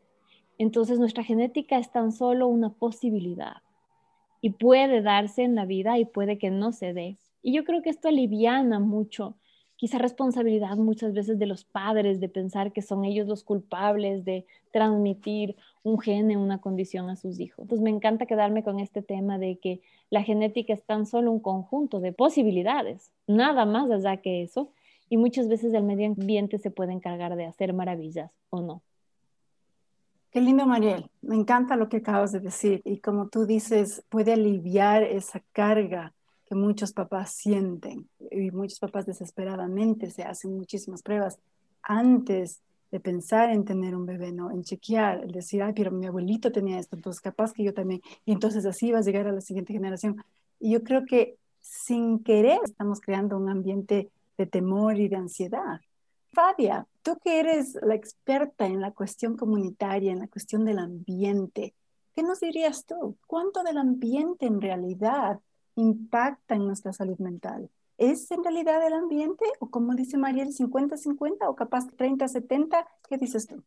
Entonces 0.58 1.00
nuestra 1.00 1.26
genética 1.26 1.78
es 1.80 1.92
tan 1.92 2.14
solo 2.14 2.48
una 2.48 2.70
posibilidad 2.70 3.58
y 4.40 4.52
puede 4.52 5.02
darse 5.02 5.44
en 5.44 5.56
la 5.56 5.66
vida 5.66 6.00
y 6.00 6.06
puede 6.06 6.38
que 6.38 6.50
no 6.50 6.72
se 6.72 6.94
dé. 6.94 7.18
Y 7.44 7.52
yo 7.54 7.66
creo 7.66 7.82
que 7.82 7.90
esto 7.90 8.08
aliviana 8.08 8.80
mucho, 8.80 9.36
quizá 9.82 9.98
responsabilidad 9.98 10.78
muchas 10.78 11.12
veces 11.12 11.40
de 11.40 11.48
los 11.48 11.64
padres 11.64 12.20
de 12.20 12.30
pensar 12.30 12.72
que 12.72 12.84
son 12.84 13.04
ellos 13.04 13.28
los 13.28 13.44
culpables 13.44 14.24
de 14.26 14.46
transmitir 14.72 15.56
un 15.82 16.00
gen 16.00 16.30
en 16.30 16.38
una 16.38 16.60
condición 16.60 17.10
a 17.10 17.16
sus 17.16 17.40
hijos. 17.40 17.64
Entonces 17.64 17.84
me 17.84 17.90
encanta 17.90 18.28
quedarme 18.28 18.64
con 18.64 18.80
este 18.80 19.02
tema 19.02 19.40
de 19.40 19.58
que 19.58 19.82
la 20.12 20.22
genética 20.22 20.72
es 20.72 20.84
tan 20.84 21.08
solo 21.08 21.32
un 21.32 21.40
conjunto 21.40 22.00
de 22.00 22.14
posibilidades, 22.14 23.12
nada 23.26 23.66
más 23.66 23.90
allá 23.90 24.18
que 24.18 24.44
eso, 24.44 24.70
y 25.10 25.18
muchas 25.18 25.48
veces 25.48 25.74
el 25.74 25.82
medio 25.82 26.06
ambiente 26.06 26.60
se 26.60 26.70
puede 26.70 26.94
encargar 26.94 27.36
de 27.36 27.48
hacer 27.48 27.74
maravillas 27.74 28.30
o 28.52 28.62
no. 28.62 28.84
Qué 30.30 30.42
lindo, 30.42 30.68
Mariel. 30.68 31.10
Me 31.24 31.36
encanta 31.36 31.76
lo 31.76 31.90
que 31.90 31.98
acabas 31.98 32.32
de 32.32 32.40
decir. 32.40 32.84
Y 32.86 33.00
como 33.00 33.30
tú 33.30 33.48
dices, 33.48 34.06
puede 34.10 34.34
aliviar 34.34 35.02
esa 35.02 35.42
carga 35.54 36.14
que 36.52 36.56
muchos 36.56 36.92
papás 36.92 37.32
sienten. 37.32 38.10
Y 38.30 38.52
muchos 38.52 38.78
papás 38.78 39.06
desesperadamente 39.06 40.12
se 40.12 40.24
hacen 40.24 40.58
muchísimas 40.58 41.02
pruebas 41.02 41.40
antes 41.82 42.60
de 42.92 43.00
pensar 43.00 43.52
en 43.52 43.64
tener 43.64 43.96
un 43.96 44.06
bebé, 44.06 44.34
¿no? 44.34 44.52
En 44.52 44.62
chequear, 44.62 45.24
el 45.24 45.32
decir, 45.32 45.64
ay, 45.64 45.72
pero 45.74 45.92
mi 45.92 46.08
abuelito 46.08 46.52
tenía 46.52 46.78
esto, 46.78 46.98
entonces 46.98 47.22
capaz 47.22 47.54
que 47.54 47.64
yo 47.64 47.74
también. 47.74 48.02
Y 48.26 48.34
entonces 48.34 48.66
así 48.66 48.92
vas 48.92 49.08
a 49.08 49.12
llegar 49.12 49.28
a 49.28 49.32
la 49.32 49.40
siguiente 49.40 49.72
generación. 49.72 50.22
Y 50.60 50.74
yo 50.74 50.84
creo 50.84 51.06
que 51.06 51.38
sin 51.62 52.20
querer 52.20 52.60
estamos 52.66 53.00
creando 53.00 53.38
un 53.38 53.48
ambiente 53.48 54.10
de 54.38 54.46
temor 54.46 55.00
y 55.00 55.08
de 55.08 55.16
ansiedad. 55.16 55.80
Fadia, 56.34 56.86
tú 57.02 57.18
que 57.24 57.40
eres 57.40 57.78
la 57.82 57.96
experta 57.96 58.66
en 58.66 58.82
la 58.82 58.92
cuestión 58.92 59.38
comunitaria, 59.38 60.12
en 60.12 60.20
la 60.20 60.28
cuestión 60.28 60.66
del 60.66 60.80
ambiente, 60.80 61.74
¿qué 62.14 62.24
nos 62.24 62.42
dirías 62.42 62.86
tú? 62.86 63.16
¿Cuánto 63.26 63.64
del 63.64 63.78
ambiente 63.78 64.48
en 64.48 64.60
realidad 64.60 65.40
impacta 65.76 66.56
en 66.56 66.66
nuestra 66.66 66.94
salud 66.94 67.18
mental? 67.20 67.70
¿Es 67.98 68.32
en 68.32 68.44
realidad 68.44 68.86
el 68.86 68.94
ambiente 68.94 69.46
o 69.60 69.70
como 69.70 69.94
dice 69.94 70.18
Mariel, 70.18 70.56
50-50 70.56 71.48
o 71.48 71.56
capaz 71.56 71.86
30-70? 71.98 72.86
¿Qué 73.08 73.18
dices 73.18 73.48
tú? 73.48 73.64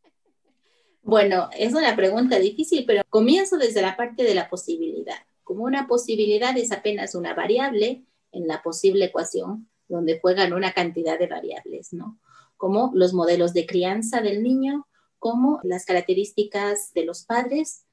Bueno, 1.02 1.50
es 1.56 1.74
una 1.74 1.94
pregunta 1.94 2.38
difícil, 2.38 2.84
pero 2.86 3.02
comienzo 3.10 3.58
desde 3.58 3.82
la 3.82 3.96
parte 3.96 4.24
de 4.24 4.34
la 4.34 4.48
posibilidad. 4.48 5.18
Como 5.44 5.64
una 5.64 5.86
posibilidad 5.86 6.56
es 6.56 6.72
apenas 6.72 7.14
una 7.14 7.34
variable 7.34 8.04
en 8.32 8.48
la 8.48 8.62
posible 8.62 9.04
ecuación, 9.04 9.68
donde 9.86 10.18
juegan 10.18 10.52
una 10.52 10.72
cantidad 10.72 11.18
de 11.18 11.26
variables, 11.26 11.92
¿no? 11.92 12.18
Como 12.56 12.90
los 12.94 13.12
modelos 13.12 13.52
de 13.52 13.66
crianza 13.66 14.22
del 14.22 14.42
niño, 14.42 14.88
como 15.18 15.60
las 15.62 15.84
características 15.84 16.92
de 16.94 17.04
los 17.04 17.24
padres, 17.24 17.84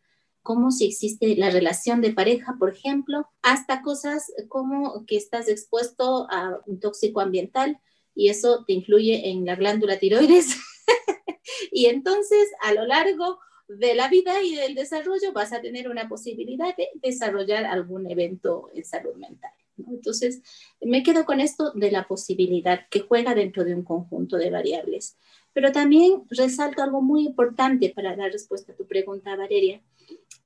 como 0.43 0.71
si 0.71 0.85
existe 0.85 1.35
la 1.35 1.49
relación 1.49 2.01
de 2.01 2.13
pareja, 2.13 2.55
por 2.57 2.73
ejemplo, 2.73 3.27
hasta 3.41 3.81
cosas 3.81 4.31
como 4.47 5.05
que 5.05 5.17
estás 5.17 5.47
expuesto 5.47 6.27
a 6.31 6.59
un 6.65 6.79
tóxico 6.79 7.21
ambiental 7.21 7.79
y 8.15 8.29
eso 8.29 8.63
te 8.65 8.73
influye 8.73 9.29
en 9.29 9.45
la 9.45 9.55
glándula 9.55 9.99
tiroides. 9.99 10.57
y 11.71 11.85
entonces, 11.85 12.49
a 12.61 12.73
lo 12.73 12.85
largo 12.85 13.39
de 13.67 13.95
la 13.95 14.09
vida 14.09 14.41
y 14.43 14.55
del 14.55 14.75
desarrollo, 14.75 15.31
vas 15.33 15.53
a 15.53 15.61
tener 15.61 15.89
una 15.89 16.09
posibilidad 16.09 16.75
de 16.75 16.89
desarrollar 16.95 17.65
algún 17.65 18.09
evento 18.09 18.69
en 18.73 18.83
salud 18.83 19.15
mental. 19.15 19.51
Entonces, 19.77 20.41
me 20.81 21.03
quedo 21.03 21.25
con 21.25 21.39
esto 21.39 21.71
de 21.71 21.91
la 21.91 22.07
posibilidad 22.07 22.87
que 22.89 22.99
juega 22.99 23.33
dentro 23.33 23.63
de 23.63 23.73
un 23.73 23.83
conjunto 23.83 24.37
de 24.37 24.49
variables. 24.49 25.17
Pero 25.53 25.71
también 25.71 26.23
resalto 26.29 26.81
algo 26.81 27.01
muy 27.01 27.25
importante 27.25 27.91
para 27.93 28.15
dar 28.15 28.31
respuesta 28.31 28.71
a 28.71 28.75
tu 28.75 28.87
pregunta, 28.87 29.35
Valeria, 29.35 29.81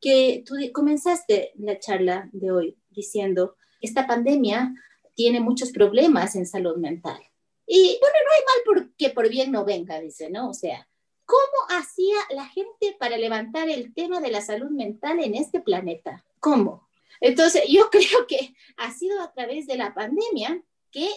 que 0.01 0.43
tú 0.45 0.55
comenzaste 0.73 1.51
la 1.55 1.79
charla 1.79 2.29
de 2.31 2.51
hoy 2.51 2.77
diciendo, 2.89 3.55
esta 3.81 4.07
pandemia 4.07 4.73
tiene 5.13 5.39
muchos 5.39 5.71
problemas 5.71 6.35
en 6.35 6.45
salud 6.45 6.77
mental. 6.77 7.19
Y 7.67 7.97
bueno, 7.99 8.15
no 8.25 8.31
hay 8.33 8.41
mal 8.45 8.83
porque 8.83 9.09
por 9.09 9.29
bien 9.29 9.51
no 9.51 9.65
venga, 9.65 9.99
dice, 9.99 10.29
¿no? 10.29 10.49
O 10.49 10.53
sea, 10.53 10.87
¿cómo 11.25 11.79
hacía 11.79 12.17
la 12.29 12.45
gente 12.45 12.95
para 12.99 13.17
levantar 13.17 13.69
el 13.69 13.93
tema 13.93 14.19
de 14.19 14.31
la 14.31 14.41
salud 14.41 14.69
mental 14.69 15.19
en 15.23 15.35
este 15.35 15.61
planeta? 15.61 16.23
¿Cómo? 16.39 16.87
Entonces, 17.19 17.63
yo 17.69 17.89
creo 17.91 18.27
que 18.27 18.53
ha 18.77 18.91
sido 18.91 19.21
a 19.21 19.31
través 19.33 19.67
de 19.67 19.77
la 19.77 19.93
pandemia 19.93 20.61
que 20.91 21.09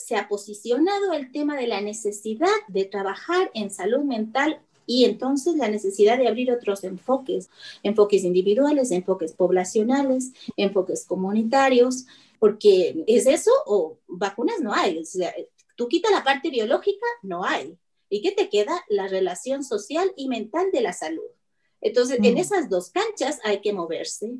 se 0.00 0.16
ha 0.16 0.28
posicionado 0.28 1.12
el 1.12 1.30
tema 1.30 1.56
de 1.56 1.66
la 1.66 1.80
necesidad 1.80 2.48
de 2.68 2.84
trabajar 2.84 3.50
en 3.54 3.70
salud 3.70 4.02
mental 4.02 4.60
y 4.86 5.04
entonces 5.04 5.54
la 5.54 5.68
necesidad 5.68 6.18
de 6.18 6.26
abrir 6.26 6.50
otros 6.50 6.82
enfoques, 6.82 7.48
enfoques 7.84 8.24
individuales, 8.24 8.90
enfoques 8.90 9.32
poblacionales, 9.32 10.32
enfoques 10.56 11.04
comunitarios, 11.04 12.06
porque 12.40 13.04
es 13.06 13.26
eso 13.26 13.52
o 13.66 13.98
vacunas 14.08 14.60
no 14.60 14.74
hay. 14.74 14.98
O 14.98 15.04
sea, 15.04 15.32
tú 15.76 15.86
quitas 15.86 16.10
la 16.10 16.24
parte 16.24 16.50
biológica, 16.50 17.06
no 17.22 17.44
hay. 17.44 17.78
¿Y 18.08 18.20
qué 18.22 18.32
te 18.32 18.48
queda? 18.48 18.84
La 18.88 19.06
relación 19.06 19.62
social 19.62 20.12
y 20.16 20.26
mental 20.26 20.70
de 20.72 20.80
la 20.80 20.92
salud. 20.92 21.30
Entonces, 21.80 22.18
en 22.20 22.34
mm. 22.34 22.38
esas 22.38 22.68
dos 22.68 22.90
canchas 22.90 23.38
hay 23.44 23.60
que 23.60 23.72
moverse. 23.72 24.32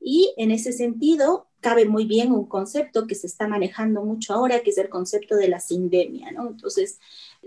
Y 0.00 0.34
en 0.36 0.50
ese 0.50 0.72
sentido, 0.72 1.46
cabe 1.60 1.86
muy 1.86 2.04
bien 2.04 2.30
un 2.32 2.46
concepto 2.46 3.06
que 3.06 3.14
se 3.14 3.26
está 3.26 3.48
manejando 3.48 4.04
mucho 4.04 4.34
ahora, 4.34 4.60
que 4.60 4.70
es 4.70 4.78
el 4.78 4.90
concepto 4.90 5.36
de 5.36 5.48
la 5.48 5.60
sindemia, 5.60 6.30
¿no? 6.30 6.48
Entonces, 6.48 7.00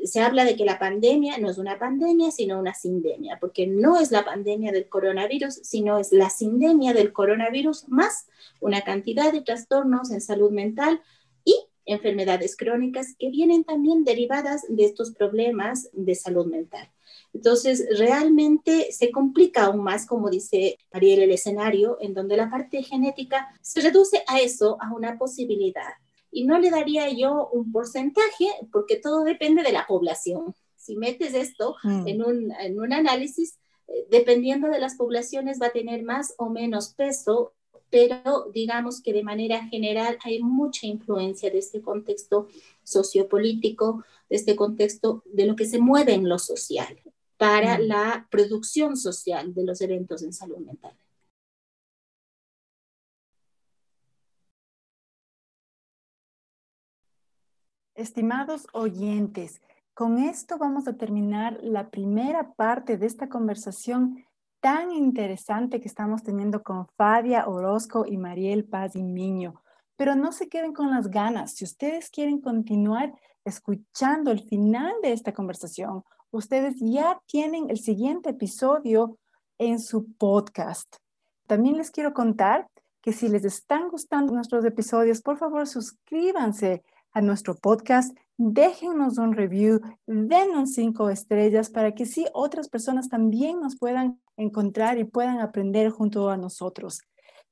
se 0.03 0.21
habla 0.21 0.43
de 0.43 0.55
que 0.55 0.65
la 0.65 0.79
pandemia 0.79 1.37
no 1.37 1.49
es 1.49 1.59
una 1.59 1.77
pandemia, 1.77 2.31
sino 2.31 2.59
una 2.59 2.73
sindemia, 2.73 3.37
porque 3.39 3.67
no 3.67 3.99
es 3.99 4.11
la 4.11 4.25
pandemia 4.25 4.71
del 4.71 4.89
coronavirus, 4.89 5.55
sino 5.63 5.99
es 5.99 6.11
la 6.11 6.31
sindemia 6.31 6.93
del 6.93 7.13
coronavirus 7.13 7.89
más 7.89 8.27
una 8.59 8.81
cantidad 8.81 9.31
de 9.31 9.41
trastornos 9.41 10.11
en 10.11 10.21
salud 10.21 10.51
mental 10.51 11.01
y 11.43 11.55
enfermedades 11.85 12.57
crónicas 12.57 13.15
que 13.17 13.29
vienen 13.29 13.63
también 13.63 14.03
derivadas 14.03 14.63
de 14.67 14.85
estos 14.85 15.11
problemas 15.11 15.89
de 15.93 16.15
salud 16.15 16.47
mental. 16.47 16.89
Entonces, 17.33 17.85
realmente 17.97 18.91
se 18.91 19.11
complica 19.11 19.65
aún 19.65 19.83
más, 19.83 20.05
como 20.05 20.29
dice 20.29 20.77
Ariel, 20.91 21.21
el 21.21 21.31
escenario, 21.31 21.97
en 22.01 22.13
donde 22.13 22.37
la 22.37 22.49
parte 22.49 22.81
genética 22.83 23.47
se 23.61 23.81
reduce 23.81 24.23
a 24.27 24.39
eso, 24.39 24.77
a 24.81 24.93
una 24.93 25.17
posibilidad. 25.17 25.93
Y 26.31 26.45
no 26.45 26.59
le 26.59 26.71
daría 26.71 27.09
yo 27.09 27.49
un 27.51 27.71
porcentaje, 27.71 28.47
porque 28.71 28.95
todo 28.95 29.23
depende 29.23 29.63
de 29.63 29.71
la 29.71 29.85
población. 29.85 30.55
Si 30.75 30.95
metes 30.95 31.33
esto 31.33 31.75
mm. 31.83 32.07
en, 32.07 32.23
un, 32.23 32.51
en 32.59 32.79
un 32.79 32.93
análisis, 32.93 33.59
eh, 33.87 34.07
dependiendo 34.09 34.69
de 34.69 34.79
las 34.79 34.95
poblaciones 34.95 35.59
va 35.61 35.67
a 35.67 35.71
tener 35.71 36.03
más 36.03 36.33
o 36.37 36.49
menos 36.49 36.93
peso 36.93 37.53
pero 37.89 38.49
digamos 38.53 39.01
que 39.01 39.13
de 39.13 39.23
manera 39.23 39.65
general 39.67 40.17
hay 40.25 40.41
mucha 40.41 40.85
influencia 40.85 41.49
de 41.49 41.59
este 41.59 41.81
contexto 41.81 42.49
sociopolítico, 42.83 44.03
de 44.29 44.35
este 44.35 44.57
contexto 44.57 45.23
de 45.25 45.45
lo 45.45 45.55
que 45.55 45.65
se 45.65 45.79
mueve 45.79 46.13
en 46.13 46.27
lo 46.27 46.37
social 46.37 46.99
para 47.37 47.77
la 47.77 48.27
producción 48.31 48.97
social 48.97 49.53
de 49.53 49.63
los 49.63 49.79
eventos 49.81 50.23
en 50.23 50.33
salud 50.33 50.57
mental. 50.57 50.97
Estimados 57.95 58.67
oyentes, 58.73 59.61
Con 59.95 60.19
esto 60.19 60.59
vamos 60.59 60.87
a 60.87 60.93
terminar 60.93 61.57
la 61.63 61.89
primera 61.89 62.53
parte 62.53 62.97
de 62.97 63.07
esta 63.07 63.29
conversación 63.29 64.23
tan 64.59 64.91
interesante 64.91 65.79
que 65.79 65.87
estamos 65.87 66.21
teniendo 66.21 66.61
con 66.61 66.85
Fadia 66.97 67.47
Orozco 67.47 68.05
y 68.05 68.17
Mariel 68.17 68.65
Paz 68.65 68.95
y 68.95 69.01
Miño. 69.01 69.63
Pero 69.95 70.13
no 70.13 70.31
se 70.31 70.49
queden 70.49 70.73
con 70.73 70.91
las 70.91 71.09
ganas. 71.09 71.55
Si 71.55 71.63
ustedes 71.63 72.11
quieren 72.11 72.41
continuar 72.41 73.11
escuchando 73.43 74.29
el 74.29 74.43
final 74.43 74.93
de 75.01 75.13
esta 75.13 75.33
conversación, 75.33 76.03
ustedes 76.31 76.75
ya 76.79 77.19
tienen 77.25 77.69
el 77.69 77.79
siguiente 77.79 78.29
episodio 78.29 79.17
en 79.57 79.79
su 79.79 80.11
podcast. 80.13 80.97
También 81.47 81.77
les 81.77 81.91
quiero 81.91 82.13
contar 82.13 82.67
que 83.01 83.13
si 83.13 83.29
les 83.29 83.45
están 83.45 83.89
gustando 83.89 84.33
nuestros 84.33 84.65
episodios, 84.65 85.21
por 85.21 85.37
favor 85.37 85.65
suscríbanse 85.67 86.83
a 87.13 87.21
nuestro 87.21 87.55
podcast, 87.55 88.15
déjenos 88.37 89.17
un 89.17 89.33
review, 89.33 89.79
denos 90.05 90.73
cinco 90.73 91.09
estrellas 91.09 91.69
para 91.69 91.95
que 91.95 92.05
sí 92.05 92.25
otras 92.33 92.69
personas 92.69 93.09
también 93.09 93.59
nos 93.59 93.77
puedan 93.77 94.19
encontrar 94.35 94.97
y 94.97 95.05
puedan 95.05 95.39
aprender 95.39 95.89
junto 95.89 96.29
a 96.29 96.37
nosotros. 96.37 97.01